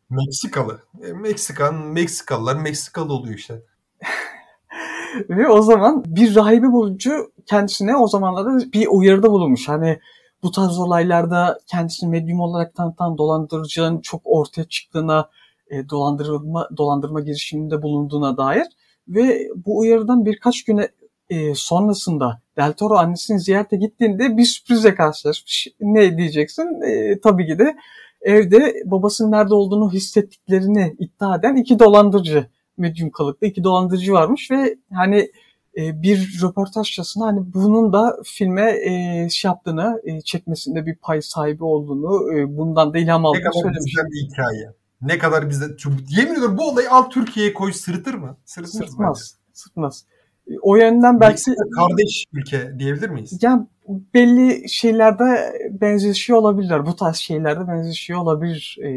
Meksikalı. 0.09 0.79
E, 1.07 1.13
Meksikan, 1.13 1.75
Meksikalılar 1.75 2.55
Meksikalı 2.55 3.13
oluyor 3.13 3.35
işte. 3.35 3.61
Ve 5.29 5.47
o 5.47 5.61
zaman 5.61 6.03
bir 6.07 6.35
rahibe 6.35 6.71
bulucu 6.71 7.31
kendisine 7.45 7.95
o 7.95 8.07
zamanlarda 8.07 8.71
bir 8.71 8.87
uyarıda 8.87 9.31
bulunmuş. 9.31 9.69
Hani 9.69 9.99
bu 10.43 10.51
tarz 10.51 10.79
olaylarda 10.79 11.59
kendisini 11.67 12.09
medyum 12.09 12.39
olarak 12.39 12.75
tanıtan 12.75 13.17
dolandırıcının 13.17 14.01
çok 14.01 14.21
ortaya 14.25 14.63
çıktığına 14.63 15.29
e, 15.73 15.89
dolandırma 15.89 16.69
dolandırma 16.77 17.21
girişiminde 17.21 17.81
bulunduğuna 17.81 18.37
dair 18.37 18.65
ve 19.07 19.47
bu 19.55 19.77
uyarıdan 19.77 20.25
birkaç 20.25 20.63
güne 20.63 20.87
e, 21.29 21.55
sonrasında 21.55 22.41
Del 22.57 22.73
Toro 22.73 22.95
annesini 22.95 23.39
ziyarete 23.39 23.77
gittiğinde 23.77 24.37
bir 24.37 24.45
sürprize 24.45 24.95
karşılaşmış. 24.95 25.67
Ne 25.81 26.17
diyeceksin? 26.17 26.81
E, 26.81 27.19
tabii 27.19 27.47
ki 27.47 27.59
de 27.59 27.75
evde 28.21 28.73
babasının 28.85 29.31
nerede 29.31 29.53
olduğunu 29.53 29.91
hissettiklerini 29.91 30.95
iddia 30.99 31.35
eden 31.35 31.55
iki 31.55 31.79
dolandırıcı, 31.79 32.47
medyum 32.77 33.11
kalıklı 33.11 33.47
iki 33.47 33.63
dolandırıcı 33.63 34.13
varmış 34.13 34.51
ve 34.51 34.77
hani 34.93 35.31
e, 35.77 36.01
bir 36.01 36.39
röportajçasına 36.43 37.25
hani 37.25 37.53
bunun 37.53 37.93
da 37.93 38.17
filme 38.23 38.71
e, 38.71 39.27
şey 39.29 39.49
yaptığını, 39.49 40.01
e, 40.03 40.21
çekmesinde 40.21 40.85
bir 40.85 40.95
pay 40.95 41.21
sahibi 41.21 41.63
olduğunu, 41.63 42.37
e, 42.37 42.57
bundan 42.57 42.93
da 42.93 42.97
ilham 42.97 43.23
Ne 43.23 43.27
aldığını 43.27 43.43
kadar 43.43 43.61
söylemiş. 43.61 43.85
güzel 43.85 44.05
bir 44.11 44.27
hikaye. 44.27 44.82
Ne 45.03 45.17
kadar. 45.17 45.45
Çünkü 45.77 46.03
Yemin 46.09 46.33
ediyorum 46.33 46.57
bu 46.57 46.69
olayı 46.69 46.91
al 46.91 47.09
Türkiye'ye 47.09 47.53
koy 47.53 47.73
sırıtır 47.73 48.13
mı? 48.13 48.37
Sırıtmaz. 48.45 48.89
Sırtmaz. 48.89 49.35
Sırtmaz. 49.53 50.05
E, 50.47 50.51
O 50.61 50.75
yönden 50.75 51.19
belki 51.19 51.55
kardeş 51.75 52.25
ülke 52.33 52.79
diyebilir 52.79 53.09
miyiz? 53.09 53.39
yani 53.41 53.67
belli 54.13 54.69
şeylerde 54.69 55.53
benzeşiyor 55.81 56.39
olabilirler. 56.39 56.85
Bu 56.85 56.95
tarz 56.95 57.15
şeylerde 57.15 57.67
benzeşiyor 57.67 58.19
olabilir 58.19 58.77
e, 58.83 58.89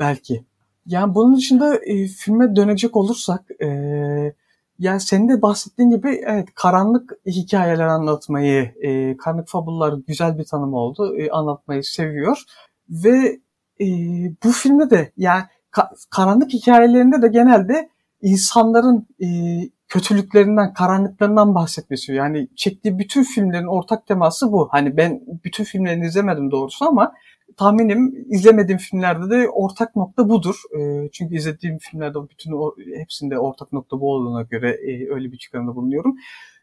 belki. 0.00 0.44
Yani 0.86 1.14
bunun 1.14 1.36
dışında 1.36 1.76
e, 1.76 2.06
filme 2.06 2.56
dönecek 2.56 2.96
olursak 2.96 3.40
e, 3.62 3.68
yani 4.78 5.00
senin 5.00 5.28
de 5.28 5.42
bahsettiğin 5.42 5.90
gibi 5.90 6.22
evet 6.26 6.48
karanlık 6.54 7.12
hikayeler 7.26 7.86
anlatmayı, 7.86 8.74
e, 8.82 9.16
karanlık 9.16 9.48
fabullar 9.48 9.94
güzel 10.06 10.38
bir 10.38 10.44
tanım 10.44 10.74
oldu. 10.74 11.16
E, 11.18 11.30
anlatmayı 11.30 11.84
seviyor 11.84 12.42
ve 12.88 13.40
e, 13.80 13.86
bu 14.44 14.52
filmde 14.52 14.90
de 14.90 15.12
yani 15.16 15.42
ka- 15.72 16.06
karanlık 16.10 16.52
hikayelerinde 16.52 17.22
de 17.22 17.28
genelde 17.28 17.88
insanların 18.22 19.06
e, 19.22 19.26
kötülüklerinden, 19.88 20.72
karanlıklarından 20.72 21.54
bahsetmesi. 21.54 22.12
Yani 22.12 22.48
çektiği 22.56 22.98
bütün 22.98 23.22
filmlerin 23.22 23.66
ortak 23.66 24.06
teması 24.06 24.52
bu. 24.52 24.68
Hani 24.70 24.96
ben 24.96 25.20
bütün 25.44 25.64
filmlerini 25.64 26.06
izlemedim 26.06 26.50
doğrusu 26.50 26.84
ama 26.84 27.12
tahminim 27.56 28.26
izlemediğim 28.28 28.78
filmlerde 28.78 29.30
de 29.30 29.48
ortak 29.48 29.96
nokta 29.96 30.28
budur. 30.28 30.54
E, 30.78 31.08
çünkü 31.12 31.34
izlediğim 31.36 31.78
filmlerde 31.78 32.18
bütün 32.30 32.52
o, 32.52 32.74
hepsinde 32.96 33.38
ortak 33.38 33.72
nokta 33.72 34.00
bu 34.00 34.12
olduğuna 34.12 34.42
göre 34.42 34.70
e, 34.70 35.14
öyle 35.14 35.32
bir 35.32 35.38
çıkarımda 35.38 35.76
bulunuyorum. 35.76 36.16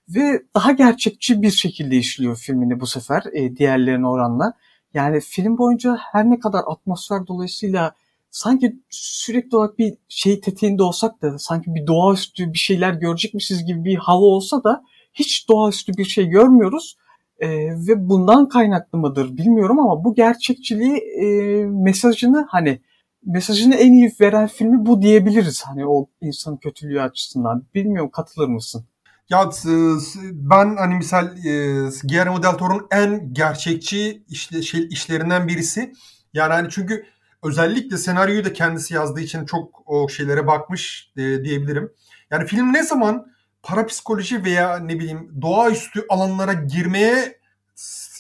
Ve 0.10 0.42
daha 0.56 0.72
gerçekçi 0.72 1.42
bir 1.42 1.52
şekilde 1.52 1.98
işliyor 1.98 2.36
filmini 2.36 2.80
bu 2.80 2.88
sefer 2.88 3.24
e, 3.34 3.56
diğerlerine 3.56 4.08
oranla. 4.08 4.54
Yani 4.94 5.20
film 5.22 5.58
boyunca 5.58 5.98
her 6.12 6.30
ne 6.30 6.40
kadar 6.40 6.64
atmosfer 6.68 7.28
dolayısıyla 7.28 7.96
sanki 8.32 8.80
sürekli 8.90 9.58
olarak 9.58 9.80
bir 9.80 9.98
şey 10.08 10.42
tetiğinde 10.42 10.84
olsak 10.84 11.22
da 11.22 11.40
sanki 11.40 11.76
bir 11.76 11.88
doğaüstü 11.88 12.54
bir 12.54 12.58
şeyler 12.58 12.94
görecekmişiz 12.94 13.66
gibi 13.66 13.86
bir 13.86 13.96
hava 13.96 14.26
olsa 14.26 14.64
da 14.64 14.84
hiç 15.14 15.50
doğaüstü 15.50 15.94
bir 15.98 16.06
şey 16.06 16.28
görmüyoruz. 16.28 16.98
Ee, 17.40 17.50
ve 17.88 18.10
bundan 18.10 18.50
kaynaklı 18.50 18.98
mıdır 19.00 19.38
bilmiyorum 19.38 19.80
ama 19.80 20.04
bu 20.04 20.16
gerçekçiliği 20.16 20.98
e, 20.98 21.26
mesajını 21.66 22.46
hani 22.50 22.82
mesajını 23.26 23.76
en 23.76 23.94
iyi 23.94 24.12
veren 24.22 24.48
filmi 24.48 24.86
bu 24.86 25.02
diyebiliriz. 25.02 25.64
Hani 25.66 25.88
o 25.88 26.08
insan 26.22 26.58
kötülüğü 26.58 27.02
açısından. 27.02 27.64
Bilmiyorum 27.76 28.10
katılır 28.14 28.48
mısın? 28.48 28.86
Ya 29.32 29.52
s- 29.52 30.20
ben 30.34 30.76
hani 30.78 30.96
misal 30.96 31.26
e, 31.38 31.52
Guillermo 32.04 32.44
del 32.44 32.52
Toro'nun 32.58 32.88
en 32.92 33.34
gerçekçi 33.34 34.24
işle, 34.30 34.62
şey, 34.62 34.88
işlerinden 34.90 35.48
birisi. 35.48 35.94
Yani 36.34 36.54
hani 36.54 36.70
çünkü 36.70 37.06
özellikle 37.44 37.98
senaryoyu 37.98 38.46
da 38.46 38.54
kendisi 38.54 38.94
yazdığı 38.94 39.22
için 39.22 39.46
çok 39.46 39.84
o 39.86 40.10
şeylere 40.10 40.48
bakmış 40.48 41.12
e, 41.18 41.22
diyebilirim. 41.44 41.92
Yani 42.32 42.46
film 42.48 42.74
ne 42.74 42.84
zaman 42.84 43.26
parapsikoloji 43.64 44.44
veya 44.44 44.78
ne 44.80 45.00
bileyim 45.00 45.32
doğaüstü 45.42 46.06
alanlara 46.10 46.54
girmeye 46.54 47.42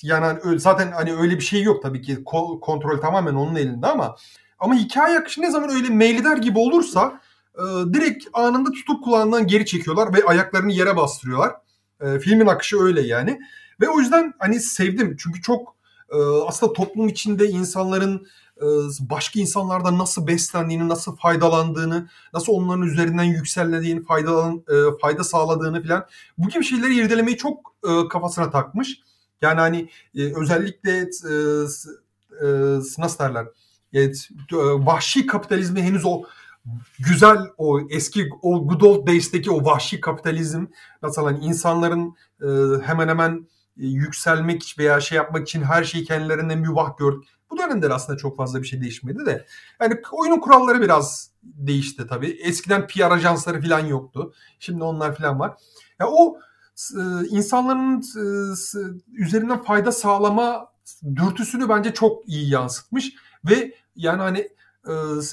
yani 0.03 0.25
hani 0.25 0.59
zaten 0.59 0.91
hani 0.91 1.13
öyle 1.15 1.35
bir 1.35 1.41
şey 1.43 1.63
yok 1.63 1.83
tabii 1.83 2.01
ki 2.01 2.13
Ko- 2.15 2.59
kontrol 2.59 3.01
tamamen 3.01 3.33
onun 3.33 3.55
elinde 3.55 3.87
ama 3.87 4.15
ama 4.59 4.75
hikaye 4.75 5.19
akışı 5.19 5.41
ne 5.41 5.51
zaman 5.51 5.69
öyle 5.69 5.89
meyleder 5.89 6.37
gibi 6.37 6.59
olursa 6.59 7.21
e, 7.55 7.93
direkt 7.93 8.27
anında 8.33 8.71
tutup 8.71 9.03
kulağından 9.03 9.47
geri 9.47 9.65
çekiyorlar 9.65 10.13
ve 10.13 10.23
ayaklarını 10.25 10.71
yere 10.71 10.97
bastırıyorlar. 10.97 11.55
E, 12.01 12.19
filmin 12.19 12.47
akışı 12.47 12.79
öyle 12.79 13.01
yani. 13.01 13.39
Ve 13.81 13.89
o 13.89 13.99
yüzden 13.99 14.33
hani 14.39 14.59
sevdim. 14.59 15.15
Çünkü 15.19 15.41
çok 15.41 15.75
e, 16.11 16.17
aslında 16.47 16.73
toplum 16.73 17.07
içinde 17.07 17.47
insanların 17.47 18.27
e, 18.57 18.65
başka 18.99 19.39
insanlardan 19.39 19.97
nasıl 19.97 20.27
beslendiğini, 20.27 20.89
nasıl 20.89 21.15
faydalandığını, 21.15 22.09
nasıl 22.33 22.53
onların 22.53 22.81
üzerinden 22.83 23.23
yükseldiğini, 23.23 24.03
faydalan, 24.03 24.63
e, 24.69 24.99
fayda 25.01 25.23
sağladığını 25.23 25.83
falan 25.83 26.05
bu 26.37 26.49
gibi 26.49 26.63
şeyleri 26.63 26.95
irdelemeyi 26.95 27.37
çok 27.37 27.75
e, 27.83 28.07
kafasına 28.07 28.49
takmış. 28.49 28.99
Yani 29.41 29.59
hani 29.59 29.89
e, 30.15 30.35
özellikle 30.41 30.91
e, 30.91 31.35
e, 32.41 32.47
nasıl 32.97 33.19
derler? 33.19 33.47
Evet, 33.93 34.29
e, 34.53 34.55
vahşi 34.57 35.27
kapitalizmi 35.27 35.81
henüz 35.81 36.05
o 36.05 36.23
güzel 36.99 37.37
o 37.57 37.79
eski 37.89 38.29
o 38.41 38.67
good 38.67 38.81
old 38.81 39.07
days'teki 39.07 39.51
o 39.51 39.65
vahşi 39.65 40.01
kapitalizm 40.01 40.65
nasıl 41.01 41.23
hani 41.23 41.45
insanların 41.45 42.15
e, 42.41 42.47
hemen 42.85 43.07
hemen 43.07 43.47
e, 43.77 43.87
yükselmek 43.87 44.75
veya 44.79 44.99
şey 44.99 45.15
yapmak 45.15 45.47
için 45.47 45.63
her 45.63 45.83
şeyi 45.83 46.03
kendilerine 46.03 46.55
mübah 46.55 46.97
gör. 46.97 47.13
Bu 47.51 47.57
dönemde 47.57 47.89
de 47.89 47.93
aslında 47.93 48.17
çok 48.17 48.37
fazla 48.37 48.61
bir 48.61 48.67
şey 48.67 48.81
değişmedi 48.81 49.25
de. 49.25 49.45
Yani 49.81 50.01
oyunun 50.11 50.39
kuralları 50.39 50.81
biraz 50.81 51.31
değişti 51.43 52.07
tabii. 52.07 52.29
Eskiden 52.29 52.87
PR 52.87 53.11
ajansları 53.11 53.61
falan 53.61 53.85
yoktu. 53.85 54.33
Şimdi 54.59 54.83
onlar 54.83 55.15
falan 55.15 55.39
var. 55.39 55.57
Ya 55.99 56.07
o 56.09 56.37
e, 56.97 57.27
insanların 57.29 58.01
e, 58.01 58.23
üzerinden 59.13 59.63
fayda 59.63 59.91
sağlama 59.91 60.71
dürtüsünü 61.15 61.69
bence 61.69 61.93
çok 61.93 62.29
iyi 62.29 62.49
yansıtmış 62.49 63.13
ve 63.45 63.75
yani 63.95 64.21
hani 64.21 64.49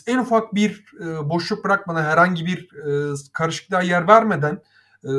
en 0.07 0.19
ufak 0.19 0.55
bir 0.55 0.85
e, 1.01 1.29
boşluk 1.31 1.65
bırakmadan 1.65 2.03
herhangi 2.03 2.47
bir 2.47 2.69
e, 2.75 3.15
karışıklığa 3.33 3.83
yer 3.83 4.09
vermeden 4.09 4.63
e, 5.05 5.11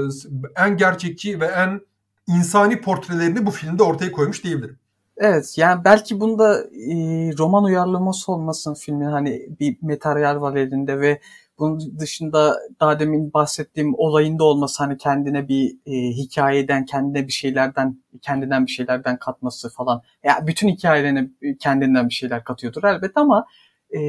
en 0.58 0.78
gerçekçi 0.78 1.40
ve 1.40 1.46
en 1.46 1.82
insani 2.28 2.82
portrelerini 2.82 3.46
bu 3.46 3.52
filmde 3.52 3.84
ortaya 3.84 4.12
koymuş 4.12 4.44
diyebilirim. 4.44 4.80
Evet 5.18 5.58
yani 5.58 5.84
belki 5.86 6.20
bunda 6.20 6.60
e, 6.64 6.94
roman 7.38 7.64
uyarlaması 7.64 8.32
olmasın 8.32 8.74
filmin 8.74 9.06
hani 9.06 9.50
bir 9.60 9.78
materyal 9.82 10.42
var 10.42 10.56
elinde 10.56 11.00
ve 11.00 11.22
bunun 11.60 12.00
dışında 12.00 12.60
daha 12.80 13.00
demin 13.00 13.34
bahsettiğim 13.34 13.94
olayında 13.98 14.44
olması 14.44 14.84
hani 14.84 14.98
kendine 14.98 15.48
bir 15.48 15.78
e, 15.86 15.92
hikayeden 15.92 16.86
kendine 16.86 17.28
bir 17.28 17.34
şeylerden 17.34 17.98
kendinden 18.22 18.66
bir 18.66 18.72
şeylerden 18.72 19.18
katması 19.18 19.70
falan. 19.70 20.02
Ya 20.24 20.48
bütün 20.48 20.70
hikayelerine 20.70 21.30
kendinden 21.60 22.10
bir 22.10 22.14
şeyler 22.14 22.44
katıyordur 22.44 22.84
elbet 22.84 23.12
ama 23.16 23.46
e, 23.92 24.00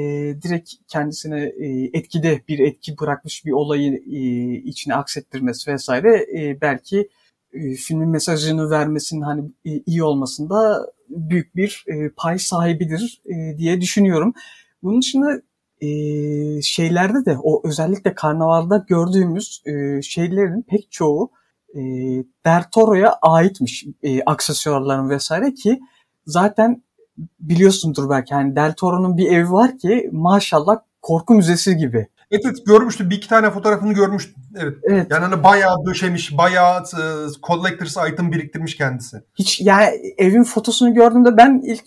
direkt 0.43 0.73
kendisine 0.89 1.41
e, 1.41 1.91
etkide 1.99 2.41
bir 2.49 2.59
etki 2.59 2.99
bırakmış 2.99 3.45
bir 3.45 3.53
olayı 3.53 3.93
e, 3.93 4.53
içine 4.55 4.95
aksettirmesi 4.95 5.73
vesaire 5.73 6.27
e, 6.39 6.61
belki 6.61 7.09
e, 7.53 7.75
filmin 7.75 8.09
mesajını 8.09 8.71
vermesinin 8.71 9.23
hani 9.23 9.43
e, 9.65 9.71
iyi 9.87 10.03
olmasında 10.03 10.87
büyük 11.09 11.57
bir 11.57 11.85
e, 11.87 12.11
pay 12.17 12.39
sahibidir 12.39 13.23
e, 13.27 13.59
diye 13.59 13.81
düşünüyorum. 13.81 14.35
Bunun 14.83 15.03
dışında 15.03 15.43
e, 15.81 15.89
şeylerde 16.63 17.25
de 17.25 17.39
o 17.43 17.69
özellikle 17.69 18.15
karnavalda 18.15 18.85
gördüğümüz 18.89 19.63
e, 19.67 20.03
şeylerin 20.03 20.63
pek 20.63 20.93
çoğu 20.93 21.31
e, 21.75 21.81
Del 22.47 22.65
Toro'ya 22.73 23.19
aitmiş 23.23 23.87
e, 24.03 24.23
aksesuarların 24.23 25.11
vesaire 25.11 25.55
ki 25.55 25.81
zaten 26.27 26.83
biliyorsundur 27.41 28.11
belki 28.11 28.35
hani 28.35 28.57
Del 28.57 28.73
Toro'nun 28.73 29.17
bir 29.17 29.33
evi 29.33 29.53
var 29.53 29.79
ki 29.79 30.11
maşallah 30.13 30.77
korku 31.03 31.35
müzesi 31.35 31.77
gibi. 31.77 32.09
Evet, 32.31 32.45
evet 32.47 32.67
görmüştüm. 32.67 33.11
Bir 33.11 33.17
iki 33.17 33.29
tane 33.29 33.51
fotoğrafını 33.51 33.93
görmüştüm. 33.93 34.43
Evet. 34.57 34.79
Evet. 34.83 35.07
Yani 35.11 35.25
hani 35.25 35.45
bayağı 35.45 35.77
döşemiş, 35.87 36.39
bayağı 36.39 36.81
e, 36.81 37.03
collector's 37.43 37.97
item 38.13 38.33
biriktirmiş 38.33 38.77
kendisi. 38.77 39.17
Hiç 39.35 39.61
yani 39.61 40.15
evin 40.19 40.43
fotosunu 40.43 40.95
gördüğümde 40.95 41.37
ben 41.37 41.63
ilk 41.65 41.85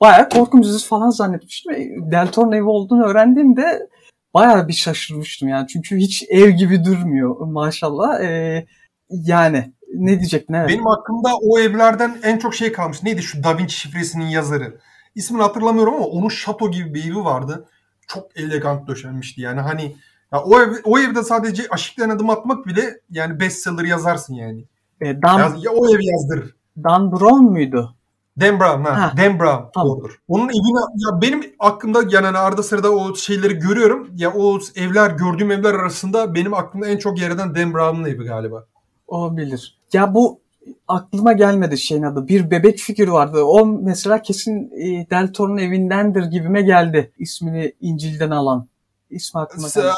bayağı 0.00 0.28
korku 0.28 0.58
müzesi 0.58 0.88
falan 0.88 1.10
zannetmiştim. 1.10 1.72
E, 1.72 2.12
Del 2.12 2.32
Toro'nun 2.32 2.52
evi 2.52 2.64
olduğunu 2.64 3.04
öğrendiğimde 3.04 3.88
bayağı 4.34 4.68
bir 4.68 4.72
şaşırmıştım 4.72 5.48
yani. 5.48 5.66
Çünkü 5.66 5.96
hiç 5.96 6.24
ev 6.28 6.50
gibi 6.50 6.84
durmuyor 6.84 7.46
maşallah. 7.46 8.20
E, 8.20 8.66
yani 9.10 9.72
ne 9.94 10.18
diyecektin 10.18 10.54
evet. 10.54 10.68
Benim 10.68 10.86
aklımda 10.86 11.28
o 11.42 11.58
evlerden 11.58 12.18
en 12.22 12.38
çok 12.38 12.54
şey 12.54 12.72
kalmış. 12.72 13.02
Neydi 13.02 13.22
şu 13.22 13.44
Da 13.44 13.58
Vinci 13.58 13.74
şifresinin 13.74 14.26
yazarı? 14.26 14.78
İsmini 15.14 15.42
hatırlamıyorum 15.42 15.94
ama 15.94 16.06
onun 16.06 16.28
şato 16.28 16.70
gibi 16.70 16.94
bir 16.94 17.04
evi 17.04 17.24
vardı. 17.24 17.68
Çok 18.06 18.36
elegant 18.36 18.88
döşenmişti. 18.88 19.40
Yani 19.40 19.60
hani 19.60 19.96
ya 20.32 20.42
o 20.42 20.60
ev 20.60 20.72
o 20.84 20.98
evde 20.98 21.22
sadece 21.22 21.62
aşıkların 21.70 22.10
adım 22.10 22.30
atmak 22.30 22.66
bile 22.66 23.00
yani 23.10 23.40
bestseller 23.40 23.84
yazarsın 23.84 24.34
yani. 24.34 24.64
E, 25.00 25.22
Dan, 25.22 25.38
Yaz, 25.38 25.64
ya 25.64 25.70
o 25.70 25.94
evi 25.94 26.06
yazdırır. 26.06 26.56
Dan 26.76 27.12
Brown 27.12 27.44
muydu? 27.44 27.94
Dan 28.40 28.60
Brown 28.60 28.84
ha. 28.84 29.02
Ha. 29.02 29.12
Dan 29.16 29.40
Brown 29.40 29.64
Tamam. 29.74 29.88
doğrudur. 29.88 30.18
Onun 30.28 30.48
evine 30.48 30.80
ya 30.96 31.22
benim 31.22 31.54
aklımda 31.58 32.02
yani 32.10 32.26
hani 32.26 32.38
arada 32.38 32.62
sırada 32.62 32.90
o 32.90 33.14
şeyleri 33.14 33.54
görüyorum. 33.54 34.08
Ya 34.16 34.32
o 34.32 34.58
evler 34.76 35.10
gördüğüm 35.10 35.50
evler 35.50 35.74
arasında 35.74 36.34
benim 36.34 36.54
aklımda 36.54 36.86
en 36.86 36.98
çok 36.98 37.20
yer 37.20 37.30
eden 37.30 37.54
Dan 37.54 37.74
Brown'un 37.74 38.04
evi 38.04 38.24
galiba. 38.24 38.66
Olabilir. 39.06 39.78
Ya 39.94 40.14
bu 40.14 40.40
aklıma 40.88 41.32
gelmedi 41.32 41.78
şeyin 41.78 42.02
adı. 42.02 42.28
Bir 42.28 42.50
bebek 42.50 42.78
figürü 42.78 43.12
vardı. 43.12 43.42
O 43.44 43.66
mesela 43.66 44.22
kesin 44.22 44.70
e, 44.72 45.10
Del 45.10 45.32
Toro'nun 45.32 45.58
evindendir 45.58 46.22
gibime 46.24 46.62
geldi. 46.62 47.12
İsmini 47.18 47.72
İncil'den 47.80 48.30
alan. 48.30 48.68
ismi 49.10 49.40
aklıma 49.40 49.68
geldi. 49.74 49.88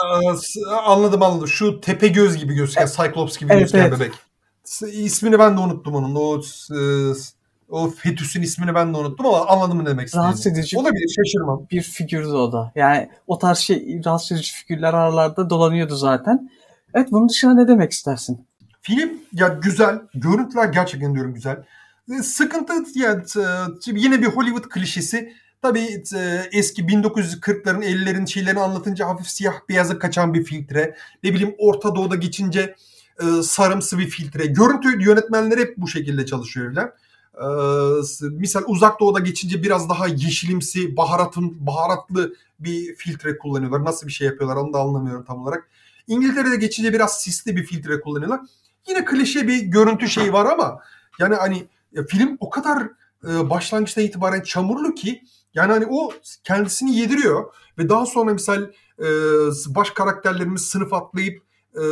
anladım 0.85 1.23
anladım. 1.23 1.49
Şu 1.49 1.81
tepe 1.81 2.09
göz 2.09 2.37
gibi 2.37 2.55
gözüken, 2.55 2.87
Cyclops 2.87 3.39
gibi 3.39 3.53
Evet, 3.53 3.61
gözüken 3.63 3.79
evet. 3.89 4.01
bebek. 4.01 4.13
İsmini 4.93 5.39
ben 5.39 5.57
de 5.57 5.61
unuttum 5.61 5.95
onun. 5.95 6.15
O 6.15 6.41
o 7.69 7.91
fetüsün 7.91 8.43
ismini 8.43 8.75
ben 8.75 8.95
de 8.95 8.99
unuttum 8.99 9.27
ama 9.27 9.47
anladım 9.47 9.79
ne 9.85 9.87
demek 9.87 10.15
Rahatsız 10.17 10.39
istediğini. 10.39 10.61
edici 10.61 10.79
Olabilir 10.79 11.15
şaşırmam. 11.17 11.67
bir 11.71 11.83
figürdü 11.83 12.29
o 12.29 12.53
da. 12.53 12.73
Yani 12.75 13.09
o 13.27 13.39
tarz 13.39 13.59
şey 13.59 14.01
rahatsız 14.05 14.33
edici 14.33 14.53
figürler 14.53 14.95
aralarda 14.95 15.51
dolanıyordu 15.51 15.97
zaten. 15.97 16.51
Evet 16.95 17.09
bunun 17.13 17.29
dışında 17.29 17.55
ne 17.55 17.69
demek 17.69 17.93
istersin? 17.93 18.46
Film 18.87 19.11
ya 19.33 19.49
güzel. 19.49 20.01
Görüntüler 20.15 20.69
gerçekten 20.69 21.15
diyorum 21.15 21.35
güzel. 21.35 21.65
E, 22.19 22.23
Sıkıntı 22.23 22.73
ya 22.99 23.13
e, 23.13 23.43
yine 23.87 24.21
bir 24.23 24.27
Hollywood 24.27 24.69
klişesi. 24.69 25.33
Tabii 25.63 26.03
e, 26.17 26.49
eski 26.53 26.83
1940'ların 26.83 27.85
50'lerin 27.85 28.27
şeylerini 28.27 28.61
anlatınca 28.61 29.09
hafif 29.09 29.27
siyah 29.29 29.55
beyaza 29.69 29.99
kaçan 29.99 30.35
bir 30.35 30.45
filtre. 30.45 30.97
Ne 31.23 31.35
bileyim 31.35 31.55
Orta 31.59 31.95
Doğu'da 31.95 32.15
geçince 32.17 32.75
e, 33.23 33.43
sarımsı 33.43 33.99
bir 33.99 34.09
filtre. 34.09 34.47
Görüntü 34.47 35.05
yönetmenleri 35.05 35.61
hep 35.61 35.77
bu 35.77 35.89
şekilde 35.89 36.27
çalışıyor 36.27 36.75
falan. 36.75 36.93
E, 37.35 38.03
s- 38.03 38.27
misal 38.27 38.63
Uzak 38.67 39.01
Doğu'da 39.01 39.19
geçince 39.21 39.63
biraz 39.63 39.89
daha 39.89 40.07
yeşilimsi, 40.07 40.97
baharatın 40.97 41.67
baharatlı 41.67 42.35
bir 42.61 42.95
filtre 42.95 43.39
kullanıyorlar. 43.39 43.85
Nasıl 43.85 44.07
bir 44.07 44.13
şey 44.13 44.27
yapıyorlar 44.27 44.57
onu 44.57 44.73
da 44.73 44.79
anlamıyorum 44.79 45.25
tam 45.25 45.43
olarak. 45.43 45.69
İngiltere'de 46.09 46.57
geçince 46.57 46.93
biraz 46.93 47.23
sisli 47.23 47.57
bir 47.57 47.65
filtre 47.65 48.01
kullanıyorlar. 48.01 48.41
Yine 48.89 49.05
klişe 49.05 49.49
bir 49.49 49.59
görüntü 49.59 50.09
şeyi 50.09 50.33
var 50.33 50.47
ama 50.47 50.83
yani 51.19 51.35
hani 51.35 51.69
ya 51.93 52.07
film 52.07 52.37
o 52.41 52.51
kadar 52.51 52.83
e, 53.29 53.51
başlangıçtan 53.51 54.05
itibaren 54.05 54.41
çamurlu 54.41 54.95
ki 54.95 55.23
yani 55.55 55.73
hani 55.73 55.87
o 55.91 56.13
kendisini 56.45 56.97
yediriyor 56.97 57.55
ve 57.79 57.89
daha 57.89 58.07
sonra 58.07 58.33
misal 58.33 58.63
e, 58.99 59.07
baş 59.67 59.91
karakterlerimiz 59.91 60.63
sınıf 60.63 60.93
atlayıp 60.93 61.43
e, 61.75 61.85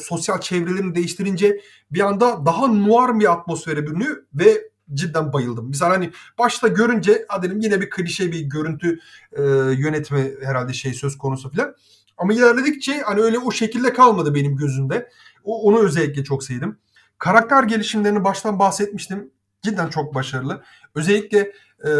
sosyal 0.00 0.40
çevrelerini 0.40 0.94
değiştirince 0.94 1.60
bir 1.90 2.00
anda 2.00 2.46
daha 2.46 2.66
noir 2.66 3.20
bir 3.20 3.32
atmosfere 3.32 3.86
bürünüyor 3.86 4.16
ve 4.34 4.72
cidden 4.94 5.32
bayıldım. 5.32 5.68
Misal 5.68 5.88
hani 5.88 6.10
başta 6.38 6.68
görünce 6.68 7.24
ha 7.28 7.42
dedim 7.42 7.60
yine 7.60 7.80
bir 7.80 7.90
klişe 7.90 8.32
bir 8.32 8.40
görüntü 8.40 8.98
e, 9.32 9.42
yönetimi 9.78 10.34
herhalde 10.42 10.72
şey 10.72 10.94
söz 10.94 11.18
konusu 11.18 11.50
falan. 11.50 11.74
Ama 12.18 12.32
ilerledikçe 12.32 13.00
hani 13.00 13.20
öyle 13.20 13.38
o 13.38 13.50
şekilde 13.50 13.92
kalmadı 13.92 14.34
benim 14.34 14.56
gözümde. 14.56 15.08
O, 15.44 15.62
onu 15.62 15.78
özellikle 15.78 16.24
çok 16.24 16.44
sevdim. 16.44 16.78
Karakter 17.18 17.62
gelişimlerini 17.62 18.24
baştan 18.24 18.58
bahsetmiştim. 18.58 19.30
Cidden 19.62 19.88
çok 19.88 20.14
başarılı. 20.14 20.62
Özellikle 20.94 21.38
e, 21.84 21.90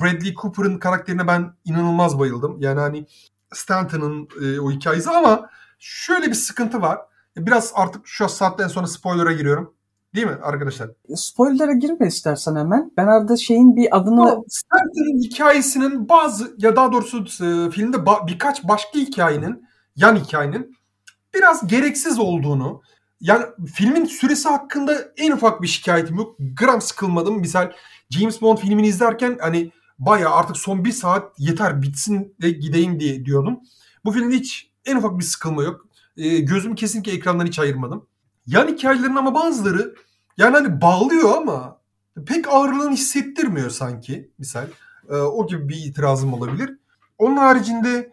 Bradley 0.00 0.34
Cooper'ın 0.34 0.78
karakterine 0.78 1.26
ben 1.26 1.52
inanılmaz 1.64 2.18
bayıldım. 2.18 2.56
Yani 2.60 2.80
hani 2.80 3.06
Stanton'ın 3.54 4.28
e, 4.42 4.60
o 4.60 4.70
hikayesi 4.70 5.10
ama 5.10 5.50
şöyle 5.78 6.26
bir 6.26 6.34
sıkıntı 6.34 6.80
var. 6.82 6.98
Biraz 7.36 7.72
artık 7.74 8.06
şu 8.06 8.28
saatten 8.28 8.68
sonra 8.68 8.86
spoiler'a 8.86 9.32
giriyorum. 9.32 9.74
Değil 10.14 10.26
mi 10.26 10.38
arkadaşlar? 10.42 10.90
Spoiler'a 11.14 11.72
girme 11.72 12.06
istersen 12.06 12.56
hemen. 12.56 12.92
Ben 12.96 13.06
arada 13.06 13.36
şeyin 13.36 13.76
bir 13.76 13.96
adını 13.96 14.44
Stanton'ın 14.48 15.22
hikayesinin 15.22 16.08
bazı 16.08 16.54
ya 16.58 16.76
daha 16.76 16.92
doğrusu 16.92 17.18
e, 17.18 17.70
filmde 17.70 17.96
ba- 17.96 18.26
birkaç 18.26 18.64
başka 18.64 18.98
hikayenin 18.98 19.66
yan 19.96 20.16
hikayenin 20.16 20.75
biraz 21.36 21.66
gereksiz 21.66 22.18
olduğunu 22.18 22.82
yani 23.20 23.44
filmin 23.74 24.04
süresi 24.04 24.48
hakkında 24.48 25.12
en 25.16 25.32
ufak 25.32 25.62
bir 25.62 25.66
şikayetim 25.66 26.16
yok. 26.16 26.36
Gram 26.38 26.80
sıkılmadım. 26.80 27.40
Misal 27.40 27.72
James 28.10 28.42
Bond 28.42 28.58
filmini 28.58 28.86
izlerken 28.86 29.38
hani 29.40 29.72
bayağı 29.98 30.34
artık 30.34 30.56
son 30.56 30.84
bir 30.84 30.92
saat 30.92 31.32
yeter 31.38 31.82
bitsin 31.82 32.34
de 32.42 32.50
gideyim 32.50 33.00
diye 33.00 33.24
diyordum. 33.24 33.60
Bu 34.04 34.12
filmde 34.12 34.34
hiç 34.36 34.70
en 34.84 34.96
ufak 34.96 35.18
bir 35.18 35.24
sıkılma 35.24 35.62
yok. 35.62 35.86
E, 36.16 36.38
gözümü 36.38 36.74
kesinlikle 36.74 37.12
ekrandan 37.12 37.46
hiç 37.46 37.58
ayırmadım. 37.58 38.06
Yan 38.46 38.68
hikayelerin 38.68 39.16
ama 39.16 39.34
bazıları 39.34 39.94
yani 40.36 40.56
hani 40.56 40.80
bağlıyor 40.80 41.36
ama 41.36 41.80
pek 42.26 42.48
ağırlığını 42.48 42.92
hissettirmiyor 42.92 43.70
sanki 43.70 44.30
misal. 44.38 44.66
E, 45.10 45.14
o 45.14 45.46
gibi 45.46 45.68
bir 45.68 45.76
itirazım 45.76 46.34
olabilir. 46.34 46.78
Onun 47.18 47.36
haricinde 47.36 48.12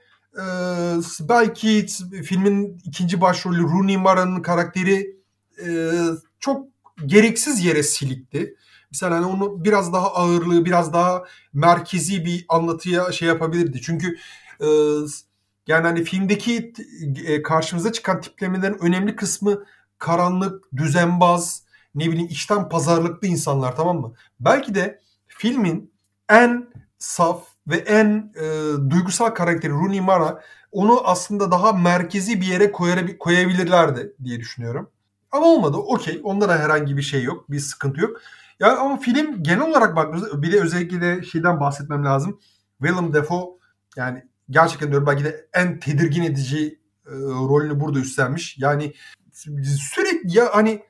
belki 1.19 1.85
filmin 2.24 2.81
ikinci 2.83 3.22
başrolü 3.22 3.63
Rooney 3.63 3.98
Mara'nın 3.98 4.41
karakteri 4.41 5.15
çok 6.39 6.67
gereksiz 7.05 7.65
yere 7.65 7.83
silikti. 7.83 8.55
Mesela 8.91 9.15
hani 9.15 9.25
onu 9.25 9.63
biraz 9.63 9.93
daha 9.93 10.13
ağırlığı, 10.13 10.65
biraz 10.65 10.93
daha 10.93 11.24
merkezi 11.53 12.25
bir 12.25 12.46
anlatıya 12.50 13.11
şey 13.11 13.27
yapabilirdi. 13.27 13.81
Çünkü 13.81 14.17
yani 15.67 15.87
hani 15.87 16.03
filmdeki 16.03 16.74
e, 17.25 17.41
karşımıza 17.41 17.91
çıkan 17.91 18.22
tiplemelerin 18.22 18.77
önemli 18.81 19.15
kısmı 19.15 19.63
karanlık, 19.98 20.77
düzenbaz, 20.77 21.63
ne 21.96 22.11
bileyim 22.11 22.27
işten 22.31 22.69
pazarlıklı 22.69 23.27
insanlar 23.27 23.75
tamam 23.75 24.01
mı? 24.01 24.13
Belki 24.39 24.75
de 24.75 25.01
filmin 25.27 25.93
en 26.29 26.67
saf 27.00 27.48
ve 27.67 27.75
en 27.75 28.33
e, 28.35 28.45
duygusal 28.89 29.29
karakteri 29.29 29.71
Rooney 29.71 30.01
Mara 30.01 30.43
onu 30.71 31.07
aslında 31.07 31.51
daha 31.51 31.73
merkezi 31.73 32.41
bir 32.41 32.45
yere 32.45 32.71
koyabilirlerdi 33.19 34.13
diye 34.23 34.39
düşünüyorum. 34.39 34.89
Ama 35.31 35.45
olmadı. 35.45 35.77
Okey. 35.77 36.21
Onda 36.23 36.49
da 36.49 36.59
herhangi 36.59 36.97
bir 36.97 37.01
şey 37.01 37.23
yok. 37.23 37.51
Bir 37.51 37.59
sıkıntı 37.59 38.01
yok. 38.01 38.17
Ya 38.59 38.77
ama 38.77 38.97
film 38.97 39.43
genel 39.43 39.69
olarak 39.69 39.95
baktığımızda 39.95 40.41
bir 40.41 40.51
de 40.51 40.61
özellikle 40.61 41.01
de 41.01 41.23
şeyden 41.23 41.59
bahsetmem 41.59 42.05
lazım. 42.05 42.39
Willem 42.81 43.13
Dafoe 43.13 43.45
yani 43.97 44.23
gerçekten 44.49 44.89
diyorum 44.89 45.07
belki 45.07 45.23
de 45.23 45.47
en 45.53 45.79
tedirgin 45.79 46.23
edici 46.23 46.79
e, 47.07 47.11
rolünü 47.21 47.79
burada 47.79 47.99
üstlenmiş. 47.99 48.57
Yani 48.57 48.93
sürekli 49.63 50.37
ya 50.37 50.49
hani 50.53 50.83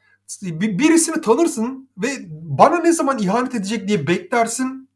birisini 0.52 1.22
tanırsın 1.22 1.90
ve 1.98 2.08
bana 2.30 2.80
ne 2.80 2.94
zaman 2.94 3.20
ihanet 3.20 3.56
edecek 3.56 3.88
diye 3.88 4.08
beklersin 4.08 4.90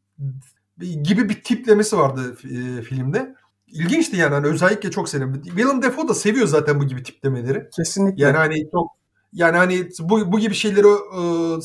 gibi 0.80 1.28
bir 1.28 1.42
tiplemesi 1.42 1.98
vardı 1.98 2.36
e, 2.44 2.82
filmde. 2.82 3.34
İlginçti 3.66 4.16
yani 4.16 4.34
hani 4.34 4.46
özellikle 4.46 4.90
çok 4.90 5.08
sevdim. 5.08 5.42
Willem 5.44 5.82
Dafoe 5.82 6.08
da 6.08 6.14
seviyor 6.14 6.46
zaten 6.46 6.80
bu 6.80 6.84
gibi 6.84 7.02
tiplemeleri. 7.02 7.68
kesinlikle 7.76 8.24
Yani 8.24 8.36
hani 8.36 8.70
çok 8.72 8.98
yani 9.32 9.56
hani 9.56 9.88
bu 10.00 10.32
bu 10.32 10.38
gibi 10.38 10.54
şeylere 10.54 10.88
e, 10.88 11.22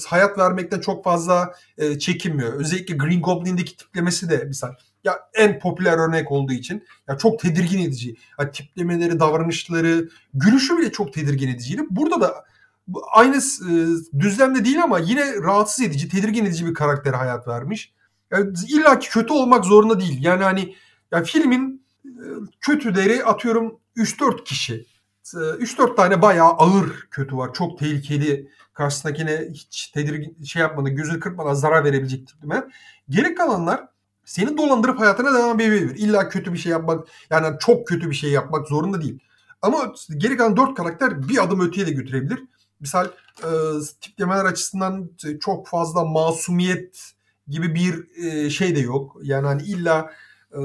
hayat 0.07 0.37
vermekten 0.37 0.79
çok 0.79 1.03
fazla 1.03 1.55
e, 1.77 1.99
çekinmiyor. 1.99 2.53
Özellikle 2.53 2.95
Green 2.95 3.21
Goblin'deki 3.21 3.77
tiplemesi 3.77 4.29
de 4.29 4.43
misal 4.45 4.73
ya 5.03 5.19
en 5.33 5.59
popüler 5.59 5.97
örnek 5.97 6.31
olduğu 6.31 6.53
için 6.53 6.83
ya 7.07 7.17
çok 7.17 7.39
tedirgin 7.39 7.79
edici. 7.79 8.15
Ya 8.39 8.51
tiplemeleri, 8.51 9.19
davranışları, 9.19 10.09
gülüşü 10.33 10.77
bile 10.77 10.91
çok 10.91 11.13
tedirgin 11.13 11.47
ediciydi. 11.47 11.81
Burada 11.89 12.21
da 12.21 12.45
aynı 13.13 13.35
e, 13.37 13.73
düzlemde 14.19 14.65
değil 14.65 14.83
ama 14.83 14.99
yine 14.99 15.35
rahatsız 15.35 15.85
edici, 15.85 16.09
tedirgin 16.09 16.45
edici 16.45 16.65
bir 16.65 16.73
karaktere 16.73 17.15
hayat 17.15 17.47
vermiş. 17.47 17.93
Yani 18.33 18.53
illa 18.67 18.99
ki 18.99 19.09
kötü 19.09 19.33
olmak 19.33 19.65
zorunda 19.65 19.99
değil. 19.99 20.23
Yani 20.23 20.43
hani 20.43 20.75
ya 21.11 21.23
filmin 21.23 21.85
e, 22.05 22.09
kötüleri 22.61 23.25
atıyorum 23.25 23.79
3-4 23.97 24.43
kişi. 24.43 24.85
3-4 25.23 25.95
tane 25.95 26.21
bayağı 26.21 26.51
ağır 26.51 27.07
kötü 27.11 27.37
var. 27.37 27.53
Çok 27.53 27.79
tehlikeli. 27.79 28.49
Karşısındakine 28.73 29.47
hiç 29.53 29.87
tedirgin 29.87 30.43
şey 30.43 30.61
yapmadan, 30.61 30.95
gözünü 30.95 31.19
kırpmadan 31.19 31.53
zarar 31.53 31.83
verebilecek 31.83 32.27
tiplemeler. 32.27 32.63
Geri 33.09 33.35
kalanlar 33.35 33.87
seni 34.25 34.57
dolandırıp 34.57 34.99
hayatına 34.99 35.33
devam 35.33 35.59
edebilir. 35.59 35.95
İlla 35.95 36.29
kötü 36.29 36.53
bir 36.53 36.57
şey 36.57 36.71
yapmak, 36.71 37.07
yani 37.29 37.57
çok 37.59 37.87
kötü 37.87 38.09
bir 38.09 38.15
şey 38.15 38.31
yapmak 38.31 38.67
zorunda 38.67 39.01
değil. 39.01 39.19
Ama 39.61 39.93
geri 40.17 40.37
kalan 40.37 40.57
4 40.57 40.75
karakter 40.75 41.29
bir 41.29 41.43
adım 41.43 41.61
öteye 41.61 41.87
de 41.87 41.91
götürebilir. 41.91 42.39
Misal 42.79 43.07
e, 43.43 43.49
tiplemeler 44.01 44.45
açısından 44.45 45.09
çok 45.39 45.67
fazla 45.67 46.05
masumiyet 46.05 47.13
gibi 47.47 47.75
bir 47.75 48.23
e, 48.25 48.49
şey 48.49 48.75
de 48.75 48.79
yok. 48.79 49.17
Yani 49.23 49.47
hani 49.47 49.61
illa 49.63 50.13
e, 50.51 50.59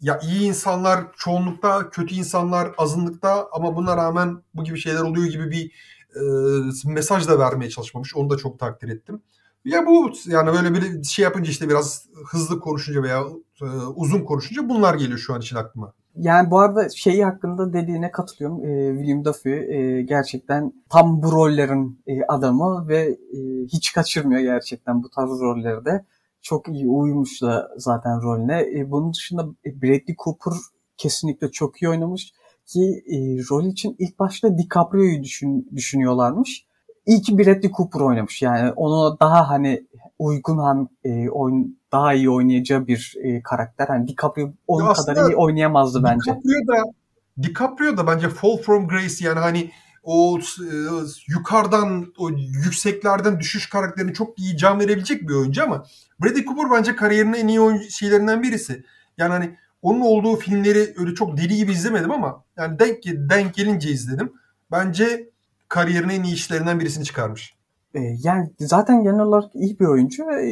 ya 0.00 0.20
iyi 0.22 0.40
insanlar 0.42 1.04
çoğunlukta, 1.16 1.90
kötü 1.90 2.14
insanlar 2.14 2.74
azınlıkta 2.78 3.48
ama 3.52 3.76
buna 3.76 3.96
rağmen 3.96 4.42
bu 4.54 4.64
gibi 4.64 4.78
şeyler 4.78 5.00
oluyor 5.00 5.26
gibi 5.26 5.50
bir 5.50 5.72
e, 6.16 6.90
mesaj 6.92 7.28
da 7.28 7.38
vermeye 7.38 7.70
çalışmamış. 7.70 8.16
Onu 8.16 8.30
da 8.30 8.36
çok 8.36 8.58
takdir 8.58 8.88
ettim. 8.88 9.22
Ya 9.64 9.86
bu 9.86 10.12
yani 10.26 10.52
böyle 10.52 10.74
bir 10.74 11.04
şey 11.04 11.22
yapınca 11.22 11.50
işte 11.50 11.68
biraz 11.68 12.06
hızlı 12.30 12.60
konuşunca 12.60 13.02
veya 13.02 13.24
e, 13.62 13.64
uzun 13.94 14.24
konuşunca 14.24 14.68
bunlar 14.68 14.94
geliyor 14.94 15.18
şu 15.18 15.34
an 15.34 15.40
için 15.40 15.56
aklıma. 15.56 15.92
Yani 16.16 16.50
bu 16.50 16.58
arada 16.58 16.88
şeyi 16.88 17.24
hakkında 17.24 17.72
dediğine 17.72 18.10
katılıyorum. 18.10 18.64
E, 18.64 18.98
William 18.98 19.24
Dafoe 19.24 19.76
e, 19.76 20.02
gerçekten 20.02 20.72
tam 20.90 21.22
bu 21.22 21.32
rollerin 21.32 22.00
e, 22.06 22.22
adamı 22.28 22.88
ve 22.88 22.98
e, 23.08 23.38
hiç 23.72 23.92
kaçırmıyor 23.92 24.40
gerçekten 24.40 25.02
bu 25.02 25.10
tarz 25.10 25.30
rollerde. 25.30 26.04
Çok 26.42 26.68
iyi 26.68 26.88
uymuş 26.88 27.42
da 27.42 27.68
zaten 27.76 28.22
rolüne. 28.22 28.60
E, 28.78 28.90
bunun 28.90 29.12
dışında 29.12 29.46
Bradley 29.66 30.16
Cooper 30.24 30.52
kesinlikle 30.96 31.50
çok 31.50 31.82
iyi 31.82 31.88
oynamış 31.88 32.32
ki 32.66 33.04
e, 33.06 33.16
rol 33.50 33.64
için 33.64 33.96
ilk 33.98 34.18
başta 34.18 34.58
DiCaprio'yu 34.58 35.22
düşün, 35.22 35.68
düşünüyorlarmış. 35.76 36.66
İyi 37.06 37.22
ki 37.22 37.38
Bradley 37.38 37.70
Cooper 37.76 38.00
oynamış. 38.00 38.42
Yani 38.42 38.72
onu 38.72 39.16
daha 39.20 39.48
hani 39.48 39.86
uygun 40.18 40.58
hem 40.66 40.88
e, 41.04 41.30
oyun 41.30 41.77
daha 41.92 42.14
iyi 42.14 42.30
oynayacağı 42.30 42.86
bir 42.86 43.14
e, 43.22 43.42
karakter. 43.42 43.86
Hani 43.86 44.08
DiCaprio 44.08 44.52
onun 44.66 44.86
Ya 44.86 44.92
kadar 44.92 45.30
iyi 45.30 45.36
oynayamazdı 45.36 46.02
bence. 46.02 46.30
DiCaprio 46.30 46.76
da 46.76 46.82
DiCaprio 47.42 47.96
da 47.96 48.06
bence 48.06 48.28
Fall 48.28 48.56
from 48.56 48.88
Grace 48.88 49.24
yani 49.24 49.38
hani 49.38 49.70
o 50.02 50.38
e, 50.38 50.74
yukarıdan 51.28 52.12
o 52.18 52.30
yükseklerden 52.64 53.40
düşüş 53.40 53.68
karakterini 53.68 54.14
çok 54.14 54.38
iyi 54.38 54.56
can 54.56 54.80
verebilecek 54.80 55.28
bir 55.28 55.34
oyuncu 55.34 55.62
ama 55.62 55.86
Bradley 56.22 56.44
Cooper 56.44 56.70
bence 56.78 56.96
kariyerinin 56.96 57.34
en 57.34 57.48
iyi 57.48 57.60
oyuncu 57.60 57.90
şeylerinden 57.90 58.42
birisi. 58.42 58.84
Yani 59.18 59.32
hani 59.32 59.56
onun 59.82 60.00
olduğu 60.00 60.36
filmleri 60.36 60.94
öyle 60.98 61.14
çok 61.14 61.36
deli 61.36 61.56
gibi 61.56 61.72
izlemedim 61.72 62.10
ama 62.10 62.44
yani 62.56 62.78
denk, 62.78 63.04
denk 63.04 63.54
gelince 63.54 63.90
izledim. 63.90 64.32
Bence 64.70 65.30
kariyerinin 65.68 66.14
en 66.14 66.22
iyi 66.22 66.34
işlerinden 66.34 66.80
birisini 66.80 67.04
çıkarmış. 67.04 67.57
E, 67.98 68.16
yani 68.22 68.50
zaten 68.58 69.02
genel 69.02 69.20
olarak 69.20 69.54
iyi 69.54 69.78
bir 69.78 69.86
oyuncu 69.86 70.24
e, 70.30 70.48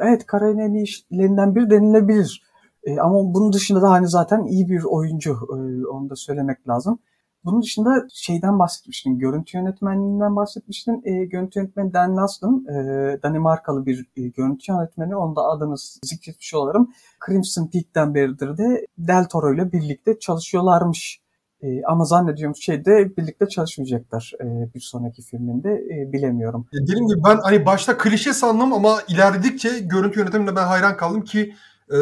evet 0.00 0.26
kariyerinin 0.26 0.62
en 0.62 0.82
işlerinden 0.82 1.54
biri 1.54 1.70
denilebilir. 1.70 2.42
E, 2.84 3.00
ama 3.00 3.34
bunun 3.34 3.52
dışında 3.52 3.82
da 3.82 3.90
hani 3.90 4.08
zaten 4.08 4.44
iyi 4.44 4.68
bir 4.68 4.84
oyuncu. 4.84 5.30
E, 5.30 5.86
onu 5.86 6.10
da 6.10 6.16
söylemek 6.16 6.68
lazım. 6.68 6.98
Bunun 7.44 7.62
dışında 7.62 8.06
şeyden 8.12 8.58
bahsetmiştin, 8.58 9.18
görüntü 9.18 9.58
yönetmenliğinden 9.58 10.36
bahsetmiştin. 10.36 11.02
E, 11.04 11.24
görüntü 11.24 11.60
yönetmeni 11.60 11.92
Dan 11.92 12.16
Laston, 12.16 12.66
e, 12.68 12.74
Danimarkalı 13.22 13.86
bir 13.86 14.06
görüntü 14.14 14.72
yönetmeni. 14.72 15.16
Onu 15.16 15.36
da 15.36 15.42
adını 15.42 15.74
zikretmiş 16.04 16.54
olalım. 16.54 16.90
Crimson 17.26 17.66
Peak'ten 17.66 18.14
beridir 18.14 18.58
de 18.58 18.86
Del 18.98 19.24
Toro 19.24 19.54
ile 19.54 19.72
birlikte 19.72 20.18
çalışıyorlarmış. 20.18 21.25
E, 21.66 21.82
ama 21.84 22.04
zannediyorum 22.04 22.56
şeyde 22.56 23.16
birlikte 23.16 23.48
çalışmayacaklar 23.48 24.32
e, 24.40 24.74
bir 24.74 24.80
sonraki 24.80 25.22
filminde. 25.22 25.70
E, 25.70 26.12
bilemiyorum. 26.12 26.66
Ya 26.72 26.82
dediğim 26.82 27.08
gibi 27.08 27.20
ben 27.24 27.36
hani 27.42 27.66
başta 27.66 27.98
klişe 27.98 28.32
sandım 28.32 28.72
ama 28.72 28.98
ilerledikçe 29.08 29.78
görüntü 29.78 30.20
yönetimine 30.20 30.56
ben 30.56 30.66
hayran 30.66 30.96
kaldım 30.96 31.24
ki 31.24 31.54
e, 31.90 31.96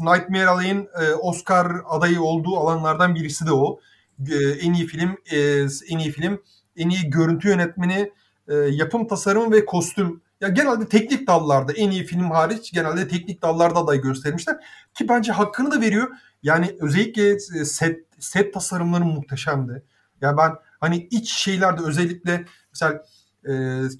Nightmare 0.00 0.46
Alley'in 0.46 0.88
e, 1.00 1.14
Oscar 1.14 1.72
adayı 1.88 2.22
olduğu 2.22 2.56
alanlardan 2.56 3.14
birisi 3.14 3.46
de 3.46 3.52
o. 3.52 3.80
E, 4.30 4.36
en 4.60 4.72
iyi 4.72 4.86
film, 4.86 5.16
e, 5.32 5.38
en 5.90 5.98
iyi 5.98 6.10
film, 6.10 6.42
en 6.76 6.88
iyi 6.88 7.10
görüntü 7.10 7.48
yönetmeni, 7.48 8.12
e, 8.48 8.54
yapım 8.54 9.06
tasarımı 9.06 9.52
ve 9.52 9.64
kostüm. 9.64 10.20
Ya 10.40 10.48
genelde 10.48 10.88
teknik 10.88 11.26
dallarda 11.26 11.72
en 11.72 11.90
iyi 11.90 12.04
film 12.04 12.30
hariç 12.30 12.72
genelde 12.72 13.08
teknik 13.08 13.42
dallarda 13.42 13.78
aday 13.78 14.00
göstermişler 14.00 14.56
ki 14.94 15.08
bence 15.08 15.32
hakkını 15.32 15.70
da 15.70 15.80
veriyor. 15.80 16.08
Yani 16.42 16.76
özellikle 16.80 17.30
e, 17.32 17.64
set 17.64 18.00
set 18.18 18.54
tasarımları 18.54 19.04
muhteşemdi. 19.04 19.82
Ya 20.20 20.36
ben 20.36 20.52
hani 20.80 21.08
iç 21.10 21.32
şeylerde 21.32 21.82
özellikle 21.82 22.44
mesela 22.72 23.04
e, 23.44 23.52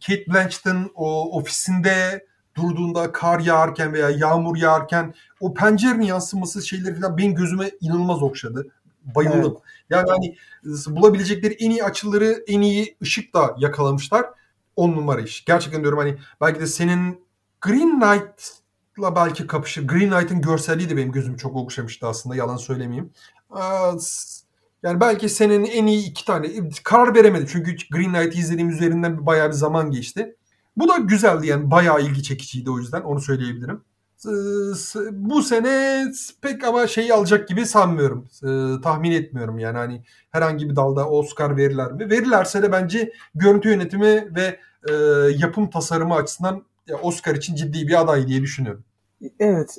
Kate 0.06 0.24
Blanchett'ın 0.28 0.90
o 0.94 1.38
ofisinde 1.38 2.26
durduğunda 2.56 3.12
kar 3.12 3.40
yağarken 3.40 3.92
veya 3.92 4.10
yağmur 4.10 4.56
yağarken 4.56 5.14
o 5.40 5.54
pencerenin 5.54 6.06
yansıması 6.06 6.66
şeyleri 6.66 7.00
falan 7.00 7.18
benim 7.18 7.34
gözüme 7.34 7.70
inanılmaz 7.80 8.22
okşadı. 8.22 8.66
Bayıldım. 9.14 9.52
Evet. 9.52 9.80
Yani 9.90 10.10
hani 10.10 10.36
bulabilecekleri 10.96 11.54
en 11.54 11.70
iyi 11.70 11.84
açıları, 11.84 12.44
en 12.46 12.60
iyi 12.60 12.96
ışık 13.02 13.34
da 13.34 13.54
yakalamışlar. 13.58 14.26
On 14.76 14.92
numara 14.92 15.20
iş. 15.20 15.44
Gerçekten 15.44 15.80
diyorum 15.82 15.98
hani 15.98 16.18
belki 16.40 16.60
de 16.60 16.66
senin 16.66 17.24
Green 17.60 18.00
Knight'la 18.00 18.59
belki 18.98 19.46
kapışır. 19.46 19.88
Green 19.88 20.10
Knight'ın 20.10 20.40
görselliği 20.40 20.90
de 20.90 20.96
benim 20.96 21.12
gözümü 21.12 21.38
çok 21.38 21.56
okşamıştı 21.56 22.06
aslında 22.06 22.36
yalan 22.36 22.56
söylemeyeyim. 22.56 23.10
Yani 24.82 25.00
belki 25.00 25.28
senin 25.28 25.64
en 25.64 25.86
iyi 25.86 26.10
iki 26.10 26.24
tane 26.24 26.48
karar 26.84 27.14
veremedim 27.14 27.48
çünkü 27.52 27.76
Green 27.90 28.12
Knight'ı 28.12 28.38
izlediğim 28.38 28.70
üzerinden 28.70 29.26
bayağı 29.26 29.48
bir 29.48 29.54
zaman 29.54 29.90
geçti. 29.90 30.36
Bu 30.76 30.88
da 30.88 30.96
güzeldi 30.96 31.46
yani 31.46 31.70
bayağı 31.70 32.02
ilgi 32.02 32.22
çekiciydi 32.22 32.70
o 32.70 32.78
yüzden 32.78 33.00
onu 33.00 33.20
söyleyebilirim. 33.20 33.84
Bu 35.12 35.42
sene 35.42 36.04
pek 36.42 36.64
ama 36.64 36.86
şeyi 36.86 37.14
alacak 37.14 37.48
gibi 37.48 37.66
sanmıyorum. 37.66 38.28
Tahmin 38.82 39.10
etmiyorum 39.10 39.58
yani 39.58 39.78
hani 39.78 40.04
herhangi 40.30 40.70
bir 40.70 40.76
dalda 40.76 41.08
Oscar 41.08 41.56
verirler 41.56 41.92
mi? 41.92 42.10
Verirlerse 42.10 42.62
de 42.62 42.72
bence 42.72 43.12
görüntü 43.34 43.68
yönetimi 43.68 44.34
ve 44.36 44.60
yapım 45.36 45.70
tasarımı 45.70 46.14
açısından 46.14 46.62
Oscar 47.02 47.34
için 47.34 47.54
ciddi 47.54 47.88
bir 47.88 48.00
aday 48.00 48.26
diye 48.26 48.42
düşünüyorum. 48.42 48.84
Evet, 49.40 49.76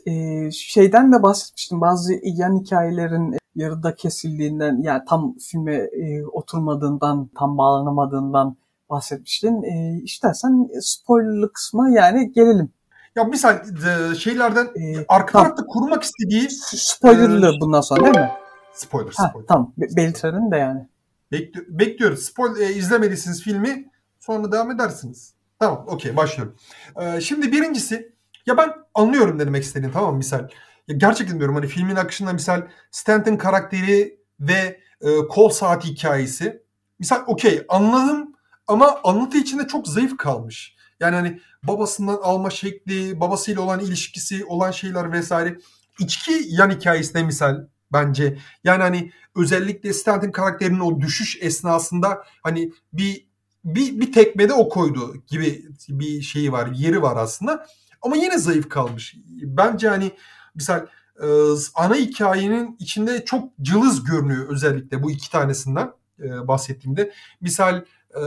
şeyden 0.54 1.14
de 1.14 1.24
bahsetmiştim. 1.24 1.82
Bazı 1.82 2.14
yan 2.24 2.60
hikayelerin 2.60 3.38
yarıda 3.56 3.96
kesildiğinden, 3.96 4.82
yani 4.82 5.02
tam 5.10 5.36
filme 5.38 5.90
oturmadığından, 6.32 7.30
tam 7.38 7.58
bağlanamadığından 7.58 8.58
bahsetmiştin. 8.90 9.64
E, 9.64 10.02
istersen 10.04 10.68
spoilerlı 10.82 11.54
kısma 11.54 11.90
yani 11.90 12.32
gelelim. 12.32 12.70
Ya 13.16 13.24
misal 13.24 13.56
e, 13.56 14.16
şeylerden 14.16 14.68
ee, 14.76 15.06
arka 15.08 15.32
tamam. 15.32 15.48
tarafta 15.48 15.66
kurmak 15.66 16.04
istediği 16.04 16.48
spoilerlı 16.76 17.56
e, 17.58 17.62
bundan 17.62 17.82
sonra 17.82 18.04
değil 18.06 18.26
mi? 18.26 18.32
Spoiler, 18.74 19.14
ha, 19.18 19.30
spoiler. 19.30 19.48
Tamam, 19.48 19.74
Be- 19.78 19.96
belirtelim 19.96 20.52
de 20.52 20.58
yani. 20.58 20.88
Bekli- 21.32 21.80
bekliyoruz. 21.80 22.20
Spoiler 22.20 22.70
e, 22.70 22.74
izlemediyseniz 22.74 23.42
filmi 23.42 23.92
sonra 24.20 24.52
devam 24.52 24.72
edersiniz. 24.72 25.34
Tamam, 25.62 25.84
okey 25.88 26.18
başlıyorum. 26.18 26.56
E, 27.02 27.22
şimdi 27.22 27.52
birincisi 27.52 28.16
ya 28.46 28.58
ben 28.58 28.74
anlıyorum 28.94 29.38
ne 29.38 29.46
demek 29.46 29.64
istediğini 29.64 29.94
tamam 29.94 30.18
misal. 30.18 30.48
Ya 30.88 30.96
gerçekten 30.98 31.38
diyorum 31.40 31.56
hani 31.56 31.68
filmin 31.68 31.96
akışında 31.96 32.34
misal 32.34 32.62
Stanton 32.92 33.36
karakteri 33.36 34.20
ve 34.40 34.80
e, 35.02 35.18
kol 35.30 35.50
saati 35.50 35.88
hikayesi. 35.88 36.64
Misal 37.00 37.24
okey 37.28 37.66
anladım 37.70 38.36
ama 38.68 39.00
anlatı 39.04 39.38
içinde 39.38 39.68
çok 39.68 39.88
zayıf 39.88 40.18
kalmış. 40.18 40.76
Yani 41.00 41.16
hani 41.16 41.40
babasından 41.64 42.20
alma 42.24 42.50
şekli, 42.50 43.20
babasıyla 43.20 43.62
olan 43.62 43.80
ilişkisi, 43.80 44.46
olan 44.46 44.72
şeyler 44.72 45.12
vesaire. 45.12 45.58
İçki 46.00 46.44
yan 46.48 46.70
hikayesine 46.72 47.24
misal 47.24 47.68
bence. 47.94 48.38
Yani 48.64 48.82
hani 48.84 49.12
özellikle 49.36 49.94
Stanton 49.94 50.32
karakterinin 50.32 50.80
o 50.80 51.02
düşüş 51.02 51.38
esnasında 51.42 52.24
hani 52.44 52.72
bir 52.94 53.31
bir, 53.66 54.00
bir 54.00 54.12
tekmede 54.12 54.54
o 54.54 54.70
koydu 54.70 55.16
gibi 55.28 55.66
bir 55.90 56.22
şeyi 56.22 56.52
var, 56.52 56.68
yeri 56.76 57.02
var 57.02 57.18
aslında. 57.18 57.68
Ama 58.02 58.16
yine 58.16 58.38
zayıf 58.38 58.70
kalmış. 58.70 59.16
Bence 59.28 59.90
hani 59.90 60.12
misal 60.56 60.86
e, 61.24 61.28
ana 61.76 61.96
hikayenin 61.96 62.76
içinde 62.80 63.26
çok 63.26 63.58
cılız 63.62 64.04
görünüyor 64.04 64.50
özellikle 64.50 65.04
bu 65.04 65.12
iki 65.12 65.32
tanesinden 65.32 65.92
e, 66.20 66.48
bahsettiğimde. 66.48 67.14
Misal 67.42 67.84
e, 68.16 68.24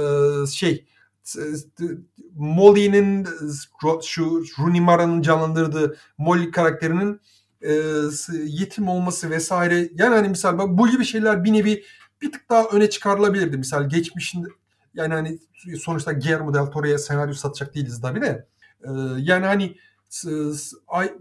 şey 0.46 0.86
Molly'nin 2.34 3.28
şu 4.02 4.44
Rooney 4.58 4.80
Mara'nın 4.80 5.22
canlandırdığı 5.22 5.96
Molly 6.18 6.50
karakterinin 6.50 7.20
e, 7.62 7.72
yetim 8.44 8.88
olması 8.88 9.30
vesaire 9.30 9.90
yani 9.94 10.14
hani 10.14 10.28
misal 10.28 10.78
bu 10.78 10.88
gibi 10.88 11.04
şeyler 11.04 11.44
bir 11.44 11.52
nevi 11.52 11.84
bir 12.22 12.32
tık 12.32 12.50
daha 12.50 12.64
öne 12.64 12.90
çıkarılabilirdi. 12.90 13.56
Misal 13.56 13.88
geçmişinde 13.88 14.48
yani 14.94 15.14
hani 15.14 15.38
sonuçta 15.78 16.12
Guillermo 16.12 16.54
del 16.54 16.66
Toro'ya 16.66 16.98
senaryo 16.98 17.34
satacak 17.34 17.74
değiliz 17.74 18.00
tabii 18.00 18.20
de. 18.20 18.46
E, 18.84 18.90
yani 19.18 19.46
hani 19.46 19.76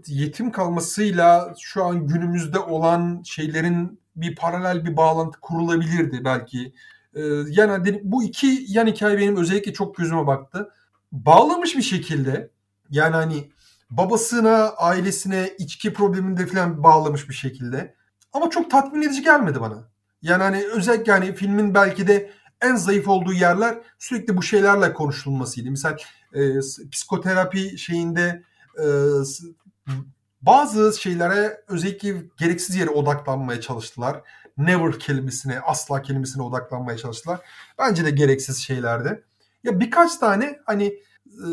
yetim 0.06 0.52
kalmasıyla 0.52 1.54
şu 1.60 1.84
an 1.84 2.06
günümüzde 2.06 2.58
olan 2.58 3.22
şeylerin 3.24 4.00
bir 4.16 4.36
paralel 4.36 4.84
bir 4.84 4.96
bağlantı 4.96 5.40
kurulabilirdi 5.40 6.24
belki. 6.24 6.74
Ee, 7.14 7.22
yani 7.48 8.00
bu 8.04 8.24
iki 8.24 8.64
yan 8.68 8.86
hikaye 8.86 9.18
benim 9.18 9.36
özellikle 9.36 9.72
çok 9.72 9.96
gözüme 9.96 10.26
baktı. 10.26 10.70
Bağlamış 11.12 11.76
bir 11.76 11.82
şekilde 11.82 12.50
yani 12.90 13.14
hani 13.14 13.50
babasına, 13.90 14.68
ailesine, 14.68 15.50
içki 15.58 15.92
probleminde 15.92 16.46
falan 16.46 16.82
bağlamış 16.82 17.28
bir 17.28 17.34
şekilde. 17.34 17.94
Ama 18.32 18.50
çok 18.50 18.70
tatmin 18.70 19.02
edici 19.02 19.22
gelmedi 19.22 19.60
bana. 19.60 19.88
Yani 20.22 20.42
hani 20.42 20.64
özellikle 20.66 21.12
yani 21.12 21.34
filmin 21.34 21.74
belki 21.74 22.06
de 22.06 22.30
en 22.64 22.76
zayıf 22.76 23.08
olduğu 23.08 23.32
yerler 23.32 23.78
sürekli 23.98 24.36
bu 24.36 24.42
şeylerle 24.42 24.92
konuşulmasıydı. 24.92 25.70
Mesela 25.70 25.96
e, 26.34 26.60
psikoterapi 26.92 27.78
şeyinde 27.78 28.42
e, 28.78 28.86
bazı 30.42 31.00
şeylere 31.00 31.60
özellikle 31.68 32.22
gereksiz 32.38 32.76
yere 32.76 32.90
odaklanmaya 32.90 33.60
çalıştılar 33.60 34.22
never 34.58 34.98
kelimesine, 34.98 35.60
asla 35.60 36.02
kelimesine 36.02 36.42
odaklanmaya 36.42 36.98
çalıştılar. 36.98 37.40
Bence 37.78 38.04
de 38.04 38.10
gereksiz 38.10 38.58
şeylerdi. 38.58 39.24
Ya 39.64 39.80
birkaç 39.80 40.16
tane 40.16 40.58
hani 40.64 40.84
e, 41.26 41.48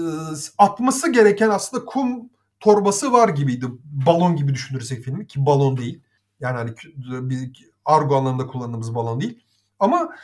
atması 0.58 1.12
gereken 1.12 1.50
aslında 1.50 1.86
kum 1.86 2.30
torbası 2.60 3.14
var 3.14 3.30
gibiydi. 3.30 3.66
Balon 3.84 4.36
gibi 4.36 4.54
düşünürsek 4.54 5.04
filmi 5.04 5.28
ki 5.28 5.46
balon 5.46 5.78
değil. 5.78 6.02
Yani 6.40 6.58
hani 6.58 6.74
bir 7.30 7.72
argo 7.86 8.16
anlamında 8.16 8.48
kullandığımız 8.48 8.96
balon 8.96 9.22
değil. 9.22 9.44
Ama 9.80 10.16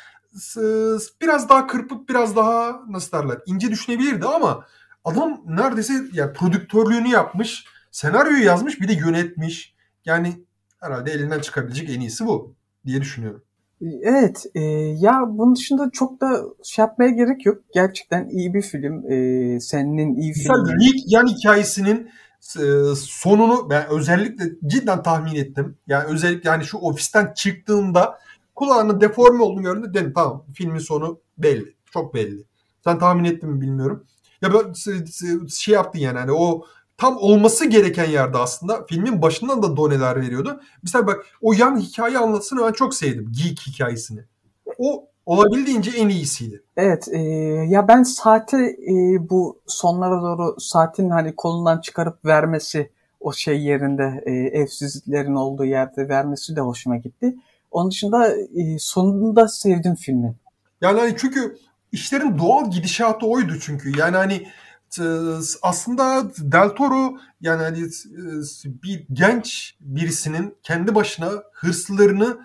biraz 1.21 1.49
daha 1.49 1.67
kırpıp 1.67 2.09
biraz 2.09 2.35
daha 2.35 2.81
nasıl 2.89 3.17
derler 3.17 3.37
ince 3.45 3.71
düşünebilirdi 3.71 4.25
ama 4.25 4.65
adam 5.05 5.41
neredeyse 5.45 5.93
ya 5.93 6.01
yani 6.13 6.33
prodüktörlüğünü 6.33 7.07
yapmış, 7.07 7.65
senaryoyu 7.91 8.43
yazmış 8.43 8.81
bir 8.81 8.87
de 8.87 8.93
yönetmiş. 8.93 9.75
Yani 10.05 10.45
herhalde 10.79 11.11
elinden 11.11 11.39
çıkabilecek 11.39 11.89
en 11.89 11.99
iyisi 11.99 12.25
bu 12.25 12.55
diye 12.85 13.01
düşünüyorum. 13.01 13.43
Evet, 14.01 14.45
e, 14.55 14.61
ya 14.99 15.21
bunun 15.27 15.55
dışında 15.55 15.89
çok 15.93 16.21
da 16.21 16.41
şey 16.63 16.85
yapmaya 16.85 17.09
gerek 17.09 17.45
yok. 17.45 17.57
Gerçekten 17.73 18.29
iyi 18.29 18.53
bir 18.53 18.61
film. 18.61 19.11
E, 19.11 19.59
senin 19.59 20.15
iyi 20.15 20.33
film. 20.33 20.65
Rick 20.65 21.03
yan 21.07 21.27
hikayesinin 21.27 22.09
e, 22.55 22.95
sonunu 22.95 23.69
ben 23.69 23.89
özellikle 23.89 24.45
cidden 24.67 25.03
tahmin 25.03 25.35
ettim. 25.35 25.77
Yani 25.87 26.03
özellikle 26.03 26.49
yani 26.49 26.63
şu 26.63 26.77
ofisten 26.77 27.33
çıktığında 27.35 28.19
kulağının 28.57 29.01
deforme 29.01 29.43
olduğunu 29.43 29.61
gördüm 29.61 29.93
dedim 29.93 30.13
tamam 30.15 30.45
filmin 30.53 30.79
sonu 30.79 31.19
belli. 31.37 31.75
Çok 31.93 32.13
belli. 32.13 32.43
Sen 32.83 32.99
tahmin 32.99 33.23
ettin 33.23 33.49
mi 33.49 33.61
bilmiyorum. 33.61 34.03
Ya 34.41 34.53
böyle 34.53 34.73
şey 35.49 35.73
yaptın 35.73 35.99
yani 35.99 36.19
hani 36.19 36.31
o 36.31 36.65
tam 36.97 37.17
olması 37.17 37.65
gereken 37.65 38.05
yerde 38.05 38.37
aslında 38.37 38.85
filmin 38.85 39.21
başından 39.21 39.63
da 39.63 39.77
doneler 39.77 40.21
veriyordu. 40.21 40.61
Mesela 40.83 41.07
bak 41.07 41.25
o 41.41 41.53
yan 41.53 41.79
hikaye 41.79 42.17
anlatısını 42.17 42.61
ben 42.67 42.71
çok 42.71 42.93
sevdim. 42.93 43.31
Geek 43.43 43.59
hikayesini. 43.67 44.19
O 44.77 45.07
olabildiğince 45.25 45.91
en 45.97 46.09
iyisiydi. 46.09 46.63
Evet 46.77 47.07
e, 47.11 47.19
ya 47.69 47.87
ben 47.87 48.03
saati 48.03 48.57
e, 48.57 49.29
bu 49.29 49.59
sonlara 49.67 50.21
doğru 50.21 50.55
saatin 50.59 51.09
hani 51.09 51.35
kolundan 51.35 51.81
çıkarıp 51.81 52.25
vermesi 52.25 52.89
o 53.19 53.33
şey 53.33 53.61
yerinde 53.61 54.23
e, 54.25 54.31
evsizlerin 54.31 55.35
olduğu 55.35 55.65
yerde 55.65 56.09
vermesi 56.09 56.55
de 56.55 56.61
hoşuma 56.61 56.97
gitti. 56.97 57.35
Onun 57.71 57.91
dışında 57.91 58.35
e, 58.35 58.79
sonunda 58.79 59.47
sevdim 59.47 59.95
filmi. 59.95 60.35
Yani 60.81 60.99
hani 60.99 61.15
çünkü 61.17 61.57
işlerin 61.91 62.37
doğal 62.37 62.71
gidişatı 62.71 63.25
oydu 63.25 63.53
çünkü. 63.61 63.99
Yani 63.99 64.17
hani 64.17 64.47
aslında 65.61 66.31
Del 66.37 66.69
Toro 66.69 67.17
yani 67.41 67.63
hani 67.63 67.79
bir 68.65 69.05
genç 69.13 69.75
birisinin 69.79 70.55
kendi 70.63 70.95
başına 70.95 71.31
hırslarını 71.53 72.37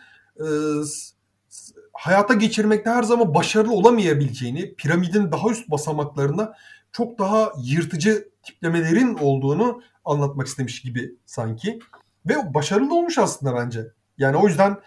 hayata 1.92 2.34
geçirmekte 2.34 2.90
her 2.90 3.02
zaman 3.02 3.34
başarılı 3.34 3.72
olamayabileceğini, 3.72 4.74
piramidin 4.74 5.32
daha 5.32 5.50
üst 5.50 5.70
basamaklarında 5.70 6.56
çok 6.92 7.18
daha 7.18 7.52
yırtıcı 7.64 8.28
tiplemelerin 8.42 9.14
olduğunu 9.14 9.82
anlatmak 10.04 10.46
istemiş 10.46 10.82
gibi 10.82 11.14
sanki. 11.26 11.78
Ve 12.26 12.54
başarılı 12.54 12.94
olmuş 12.94 13.18
aslında 13.18 13.56
bence. 13.56 13.86
Yani 14.18 14.36
o 14.36 14.48
yüzden 14.48 14.70
e, 14.70 14.78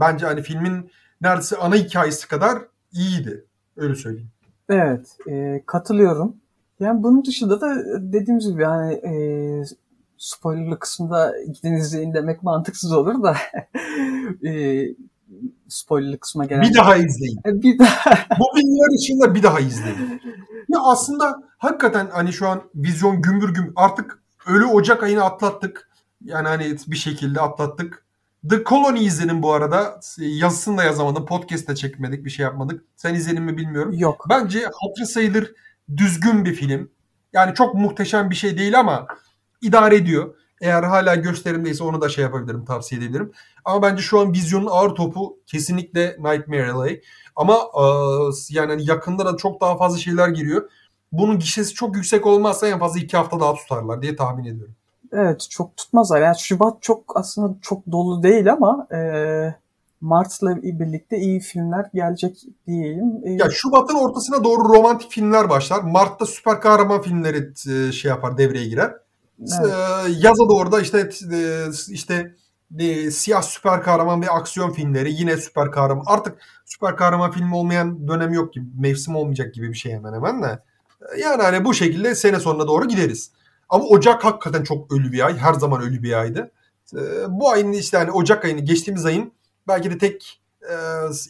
bence 0.00 0.26
hani 0.26 0.42
filmin 0.42 0.90
neredeyse 1.20 1.56
ana 1.56 1.74
hikayesi 1.74 2.28
kadar 2.28 2.58
iyiydi. 2.92 3.44
Öyle 3.76 3.94
söyleyeyim. 3.94 4.30
Evet, 4.68 5.16
e, 5.28 5.62
katılıyorum. 5.66 6.36
Yani 6.80 7.02
bunun 7.02 7.24
dışında 7.24 7.60
da 7.60 7.66
dediğimiz 8.12 8.48
gibi 8.48 8.62
yani 8.62 8.94
e, 8.94 9.14
spoilerlı 10.18 10.78
kısımda 10.78 11.32
gidin 11.54 11.72
izleyin 11.72 12.14
demek 12.14 12.42
mantıksız 12.42 12.92
olur 12.92 13.22
da 13.22 13.36
e, 14.48 14.82
spoilerlı 15.68 16.18
kısma 16.18 16.44
gelen... 16.44 16.62
Bir 16.62 16.74
daha 16.74 16.96
izleyin. 16.96 17.38
E, 17.46 17.62
bir 17.62 17.78
daha. 17.78 18.10
Bu 18.38 18.44
filmler 18.58 18.98
içinde 18.98 19.34
bir 19.34 19.42
daha 19.42 19.60
izleyin. 19.60 20.20
Ya 20.68 20.80
aslında 20.82 21.42
hakikaten 21.58 22.08
hani 22.12 22.32
şu 22.32 22.48
an 22.48 22.62
vizyon 22.74 23.22
gümbür 23.22 23.54
gümbür 23.54 23.72
artık 23.76 24.22
ölü 24.46 24.64
Ocak 24.64 25.02
ayını 25.02 25.24
atlattık. 25.24 25.90
Yani 26.24 26.48
hani 26.48 26.76
bir 26.86 26.96
şekilde 26.96 27.40
atlattık. 27.40 28.03
The 28.50 28.64
Colony 28.64 29.04
izledim 29.04 29.42
bu 29.42 29.52
arada. 29.52 30.00
Yazısını 30.18 30.78
da 30.78 30.84
yazamadım. 30.84 31.26
Podcast 31.26 31.68
da 31.68 31.74
çekmedik. 31.74 32.24
Bir 32.24 32.30
şey 32.30 32.44
yapmadık. 32.44 32.84
Sen 32.96 33.14
izledin 33.14 33.42
mi 33.42 33.56
bilmiyorum. 33.56 33.92
Yok. 33.92 34.26
Bence 34.30 34.58
hatırı 34.58 35.06
sayılır 35.06 35.52
düzgün 35.96 36.44
bir 36.44 36.54
film. 36.54 36.90
Yani 37.32 37.54
çok 37.54 37.74
muhteşem 37.74 38.30
bir 38.30 38.34
şey 38.34 38.58
değil 38.58 38.78
ama 38.80 39.06
idare 39.60 39.96
ediyor. 39.96 40.34
Eğer 40.60 40.82
hala 40.82 41.14
gösterimdeyse 41.14 41.84
onu 41.84 42.00
da 42.00 42.08
şey 42.08 42.24
yapabilirim, 42.24 42.64
tavsiye 42.64 43.00
edebilirim. 43.00 43.32
Ama 43.64 43.82
bence 43.82 44.02
şu 44.02 44.20
an 44.20 44.32
vizyonun 44.32 44.68
ağır 44.70 44.90
topu 44.94 45.38
kesinlikle 45.46 46.16
Nightmare 46.18 46.72
Alley. 46.72 47.02
Ama 47.36 47.54
e, 47.54 47.84
yani 48.50 48.70
hani 48.70 48.88
yakında 48.88 49.26
da 49.26 49.36
çok 49.36 49.60
daha 49.60 49.76
fazla 49.76 49.98
şeyler 49.98 50.28
giriyor. 50.28 50.70
Bunun 51.12 51.38
gişesi 51.38 51.74
çok 51.74 51.96
yüksek 51.96 52.26
olmazsa 52.26 52.68
en 52.68 52.78
fazla 52.78 53.00
iki 53.00 53.16
hafta 53.16 53.40
daha 53.40 53.54
tutarlar 53.54 54.02
diye 54.02 54.16
tahmin 54.16 54.44
ediyorum. 54.44 54.74
Evet 55.14 55.46
çok 55.50 55.76
tutmazlar. 55.76 56.20
Yani 56.20 56.38
Şubat 56.38 56.82
çok 56.82 57.16
aslında 57.16 57.54
çok 57.62 57.92
dolu 57.92 58.22
değil 58.22 58.52
ama 58.52 58.86
e, 58.92 59.00
Mart'la 60.00 60.62
birlikte 60.62 61.16
iyi 61.18 61.40
filmler 61.40 61.86
gelecek 61.94 62.42
diyeyim. 62.66 63.12
E, 63.24 63.32
ya 63.32 63.50
Şubat'ın 63.50 63.94
ortasına 63.94 64.44
doğru 64.44 64.74
romantik 64.74 65.10
filmler 65.10 65.50
başlar. 65.50 65.80
Mart'ta 65.82 66.26
süper 66.26 66.60
kahraman 66.60 67.02
filmleri 67.02 67.52
e, 67.68 67.92
şey 67.92 68.08
yapar 68.08 68.38
devreye 68.38 68.66
girer. 68.66 68.92
Evet. 69.40 69.72
E, 69.72 70.10
yaza 70.18 70.48
doğru 70.48 70.72
da 70.72 70.80
işte 70.80 71.10
e, 71.32 71.66
işte 71.88 72.34
e, 72.78 73.10
siyah 73.10 73.42
süper 73.42 73.82
kahraman 73.82 74.22
ve 74.22 74.30
aksiyon 74.30 74.70
filmleri 74.70 75.12
yine 75.12 75.36
süper 75.36 75.70
kahraman. 75.70 76.04
Artık 76.06 76.38
süper 76.64 76.96
kahraman 76.96 77.30
filmi 77.30 77.54
olmayan 77.54 78.08
dönem 78.08 78.32
yok 78.32 78.54
gibi. 78.54 78.66
Mevsim 78.78 79.16
olmayacak 79.16 79.54
gibi 79.54 79.68
bir 79.68 79.74
şey 79.74 79.92
hemen 79.92 80.12
hemen 80.12 80.42
de. 80.42 80.62
Yani 81.22 81.42
hani 81.42 81.64
bu 81.64 81.74
şekilde 81.74 82.14
sene 82.14 82.40
sonuna 82.40 82.66
doğru 82.66 82.88
gideriz. 82.88 83.30
Ama 83.74 83.84
Ocak 83.84 84.24
hakikaten 84.24 84.62
çok 84.62 84.92
ölü 84.92 85.12
bir 85.12 85.26
ay. 85.26 85.36
Her 85.36 85.54
zaman 85.54 85.82
ölü 85.82 86.02
bir 86.02 86.20
aydı. 86.20 86.50
E, 86.96 87.00
bu 87.28 87.50
ayın 87.50 87.72
işte 87.72 87.96
hani 87.96 88.10
Ocak 88.10 88.44
ayını 88.44 88.60
geçtiğimiz 88.60 89.04
ayın 89.06 89.32
belki 89.68 89.90
de 89.90 89.98
tek 89.98 90.42
e, 90.62 90.74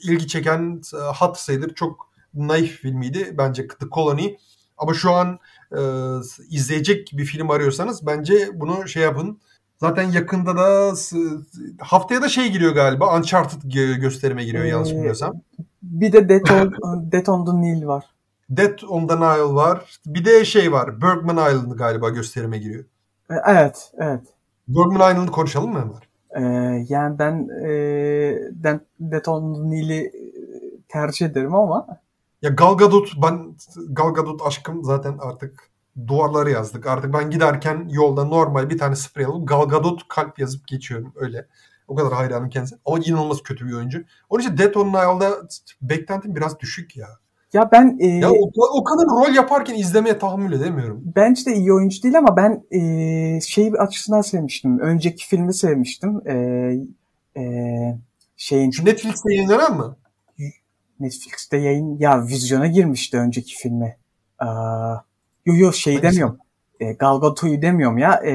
ilgi 0.02 0.26
çeken 0.26 0.82
e, 0.94 0.96
hat 0.96 1.40
sayılır. 1.40 1.74
Çok 1.74 2.08
naif 2.34 2.70
filmiydi 2.70 3.34
bence 3.38 3.68
The 3.68 3.86
Colony. 3.94 4.36
Ama 4.78 4.94
şu 4.94 5.10
an 5.10 5.38
e, 5.72 5.80
izleyecek 6.50 7.10
bir 7.12 7.24
film 7.24 7.50
arıyorsanız 7.50 8.06
bence 8.06 8.50
bunu 8.54 8.88
şey 8.88 9.02
yapın. 9.02 9.40
Zaten 9.76 10.10
yakında 10.10 10.56
da 10.56 10.94
haftaya 11.78 12.22
da 12.22 12.28
şey 12.28 12.52
giriyor 12.52 12.72
galiba. 12.74 13.18
Uncharted 13.18 13.62
gösterime 14.00 14.44
giriyor 14.44 14.64
ee, 14.64 14.68
yanlış 14.68 14.90
bilmiyorsam. 14.90 15.40
Bir 15.82 16.12
de 16.12 16.28
Death 16.28 16.52
on, 16.52 17.12
Death 17.12 17.28
on 17.28 17.46
the 17.46 17.52
Nile 17.52 17.86
var. 17.86 18.13
Death 18.50 18.84
on 18.84 19.06
the 19.06 19.16
Nile 19.16 19.54
var. 19.54 19.98
Bir 20.06 20.24
de 20.24 20.44
şey 20.44 20.72
var. 20.72 21.02
Bergman 21.02 21.36
Island 21.36 21.72
galiba 21.72 22.08
gösterime 22.08 22.58
giriyor. 22.58 22.84
E, 23.30 23.34
evet, 23.46 23.92
evet. 23.98 24.22
Bergman 24.68 25.10
Island'ı 25.12 25.30
konuşalım 25.30 25.72
mı 25.72 25.78
Ömer? 25.82 26.08
Ee, 26.36 26.84
yani 26.88 27.18
ben 27.18 27.48
e, 27.64 27.70
Death 29.00 29.28
on 29.28 29.54
the 29.54 29.70
Nile'i 29.70 30.12
tercih 30.88 31.26
ederim 31.26 31.54
ama 31.54 31.86
ya 32.42 32.50
Gal 32.50 32.76
Gadot 32.76 33.12
ben 33.22 33.56
Gal 33.88 34.14
Gadot 34.14 34.40
aşkım 34.46 34.84
zaten 34.84 35.18
artık 35.20 35.70
duvarları 36.06 36.50
yazdık. 36.50 36.86
Artık 36.86 37.12
ben 37.12 37.30
giderken 37.30 37.88
yolda 37.90 38.24
normal 38.24 38.70
bir 38.70 38.78
tane 38.78 38.96
sprey 38.96 39.26
alıp 39.26 39.48
Gal 39.48 39.68
Gadot 39.68 40.08
kalp 40.08 40.38
yazıp 40.38 40.66
geçiyorum 40.66 41.12
öyle. 41.16 41.46
O 41.88 41.94
kadar 41.94 42.12
hayranım 42.12 42.48
kendisine. 42.50 42.78
Ama 42.84 42.98
inanılmaz 42.98 43.42
kötü 43.42 43.66
bir 43.66 43.72
oyuncu. 43.72 44.04
Onun 44.28 44.42
için 44.42 44.58
Death 44.58 44.76
on 44.76 44.88
Nile'da 44.88 45.48
beklentim 45.82 46.36
biraz 46.36 46.60
düşük 46.60 46.96
ya. 46.96 47.08
Ya 47.54 47.72
ben 47.72 47.96
e, 48.00 48.06
ya 48.06 48.30
o, 48.32 48.50
o 48.78 48.84
kadar 48.84 49.06
rol 49.06 49.34
yaparken 49.34 49.74
izlemeye 49.74 50.18
tahammül 50.18 50.52
edemiyorum. 50.52 51.02
Bence 51.16 51.46
de 51.46 51.54
iyi 51.54 51.72
oyuncu 51.72 52.02
değil 52.02 52.18
ama 52.18 52.36
ben 52.36 52.64
e, 52.70 53.40
şey 53.40 53.72
açısından 53.78 54.20
sevmiştim. 54.20 54.78
Önceki 54.78 55.26
filmi 55.26 55.54
sevmiştim. 55.54 56.28
E, 56.28 56.34
e, 57.36 57.44
şeyin 58.36 58.70
Şu 58.70 58.84
Netflix'te 58.84 59.34
yayınlanan 59.34 59.76
mı? 59.76 59.96
Netflix'te 61.00 61.56
yayın 61.56 61.98
ya 61.98 62.26
vizyona 62.26 62.66
girmişti 62.66 63.18
önceki 63.18 63.54
filmi. 63.56 63.96
Aa, 64.38 64.94
yo 65.46 65.54
yo 65.56 65.72
şey 65.72 65.94
Hangisi? 65.94 66.12
demiyorum. 66.12 66.38
E, 66.80 66.92
Gal 66.92 67.20
Gadot'u 67.20 67.62
demiyorum 67.62 67.98
ya. 67.98 68.14
E, 68.14 68.32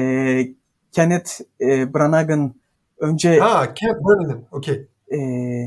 Kenneth 0.92 1.30
e, 1.60 1.94
Branagh'ın 1.94 2.54
önce 2.98 3.38
Ha, 3.38 3.74
Kenneth 3.74 4.00
Branagh. 4.00 4.38
Okey. 4.52 4.86
E, 5.08 5.18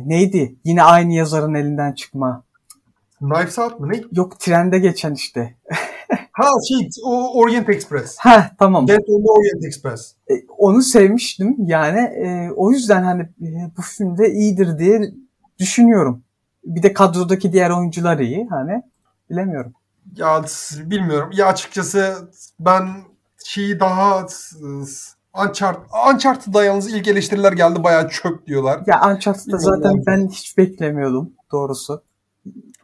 neydi? 0.09 0.55
Yine 0.63 0.83
aynı 0.83 1.13
yazarın 1.13 1.53
elinden 1.53 1.91
çıkma. 1.93 2.43
Knives 3.23 3.59
Out 3.59 3.79
mı? 3.79 3.89
Ne? 3.89 4.01
Yok 4.11 4.39
trende 4.39 4.79
geçen 4.79 5.13
işte. 5.13 5.55
ha 6.31 6.49
şey 6.67 6.89
o 7.03 7.39
Orient 7.39 7.69
Express. 7.69 8.17
Ha 8.17 8.51
tamam. 8.59 8.87
Death 8.87 9.09
on 9.09 9.23
the 9.23 9.31
Orient 9.31 9.65
Express. 9.65 10.15
E, 10.29 10.33
onu 10.57 10.81
sevmiştim 10.81 11.55
yani 11.59 11.99
e, 11.99 12.51
o 12.55 12.71
yüzden 12.71 13.03
hani 13.03 13.21
e, 13.21 13.71
bu 13.77 13.81
filmde 13.81 14.31
iyidir 14.31 14.79
diye 14.79 15.01
düşünüyorum. 15.59 16.23
Bir 16.65 16.83
de 16.83 16.93
kadrodaki 16.93 17.53
diğer 17.53 17.69
oyuncular 17.69 18.19
iyi 18.19 18.47
hani 18.49 18.83
bilemiyorum. 19.29 19.73
Ya 20.15 20.43
bilmiyorum. 20.85 21.29
Ya 21.33 21.47
açıkçası 21.47 22.29
ben 22.59 22.87
şeyi 23.45 23.79
daha 23.79 24.25
Uncharted, 25.33 25.81
Uncharted'da 26.13 26.63
yalnız 26.63 26.93
ilk 26.93 27.07
eleştiriler 27.07 27.53
geldi 27.53 27.83
bayağı 27.83 28.09
çöp 28.09 28.47
diyorlar. 28.47 28.81
Ya 28.87 29.11
Uncharted'da 29.11 29.57
zaten 29.57 30.03
ben 30.07 30.27
hiç 30.27 30.57
beklemiyordum 30.57 31.33
doğrusu. 31.51 32.03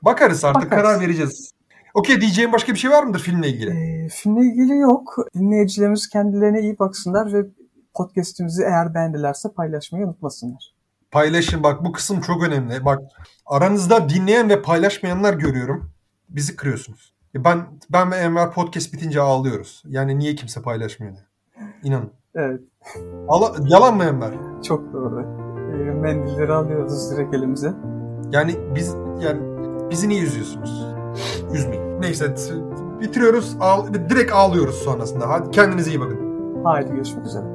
Bakarız 0.01 0.45
artık 0.45 0.71
Bakarız. 0.71 0.83
karar 0.83 1.01
vereceğiz. 1.01 1.51
Okey 1.93 2.21
diyeceğim 2.21 2.51
başka 2.51 2.73
bir 2.73 2.77
şey 2.77 2.91
var 2.91 3.03
mıdır 3.03 3.19
filmle 3.19 3.47
ilgili? 3.49 3.71
Ee, 3.71 4.09
filmle 4.09 4.41
ilgili 4.41 4.77
yok. 4.77 5.15
Dinleyicilerimiz 5.35 6.09
kendilerine 6.09 6.61
iyi 6.61 6.79
baksınlar 6.79 7.33
ve 7.33 7.45
podcast'imizi 7.93 8.63
eğer 8.63 8.93
beğendilerse 8.93 9.49
paylaşmayı 9.51 10.05
unutmasınlar. 10.05 10.73
Paylaşın 11.11 11.63
bak 11.63 11.85
bu 11.85 11.91
kısım 11.91 12.21
çok 12.21 12.43
önemli. 12.43 12.85
Bak 12.85 13.01
aranızda 13.45 14.09
dinleyen 14.09 14.49
ve 14.49 14.61
paylaşmayanlar 14.61 15.33
görüyorum. 15.33 15.91
Bizi 16.29 16.55
kırıyorsunuz. 16.55 17.13
E, 17.35 17.43
ben 17.43 17.65
ben 17.89 18.11
ve 18.11 18.15
Enver 18.15 18.51
podcast 18.51 18.93
bitince 18.93 19.21
ağlıyoruz. 19.21 19.83
Yani 19.87 20.19
niye 20.19 20.35
kimse 20.35 20.61
paylaşmıyor 20.61 21.13
diye. 21.13 21.25
İnanın. 21.83 22.11
Evet. 22.35 22.61
Ala, 23.27 23.55
yalan 23.67 23.97
mı 23.97 24.03
Enver? 24.03 24.33
Çok 24.63 24.93
doğru. 24.93 25.21
E, 25.71 25.91
mendilleri 25.93 26.53
alıyoruz 26.53 27.11
direkt 27.11 27.35
elimize. 27.35 27.73
Yani 28.31 28.55
biz 28.75 28.95
yani 29.21 29.48
bizi 29.91 30.09
niye 30.09 30.21
üzüyorsunuz? 30.23 30.85
Üzmeyin. 31.53 32.01
Neyse 32.01 32.25
Bitiriyoruz. 33.01 33.57
Ağ- 33.59 33.93
direkt 34.09 34.31
ağlıyoruz 34.33 34.75
sonrasında. 34.75 35.29
Hadi 35.29 35.51
kendinize 35.51 35.91
iyi 35.91 35.99
bakın. 35.99 36.19
Haydi 36.63 36.91
görüşmek 36.91 37.25
üzere. 37.25 37.45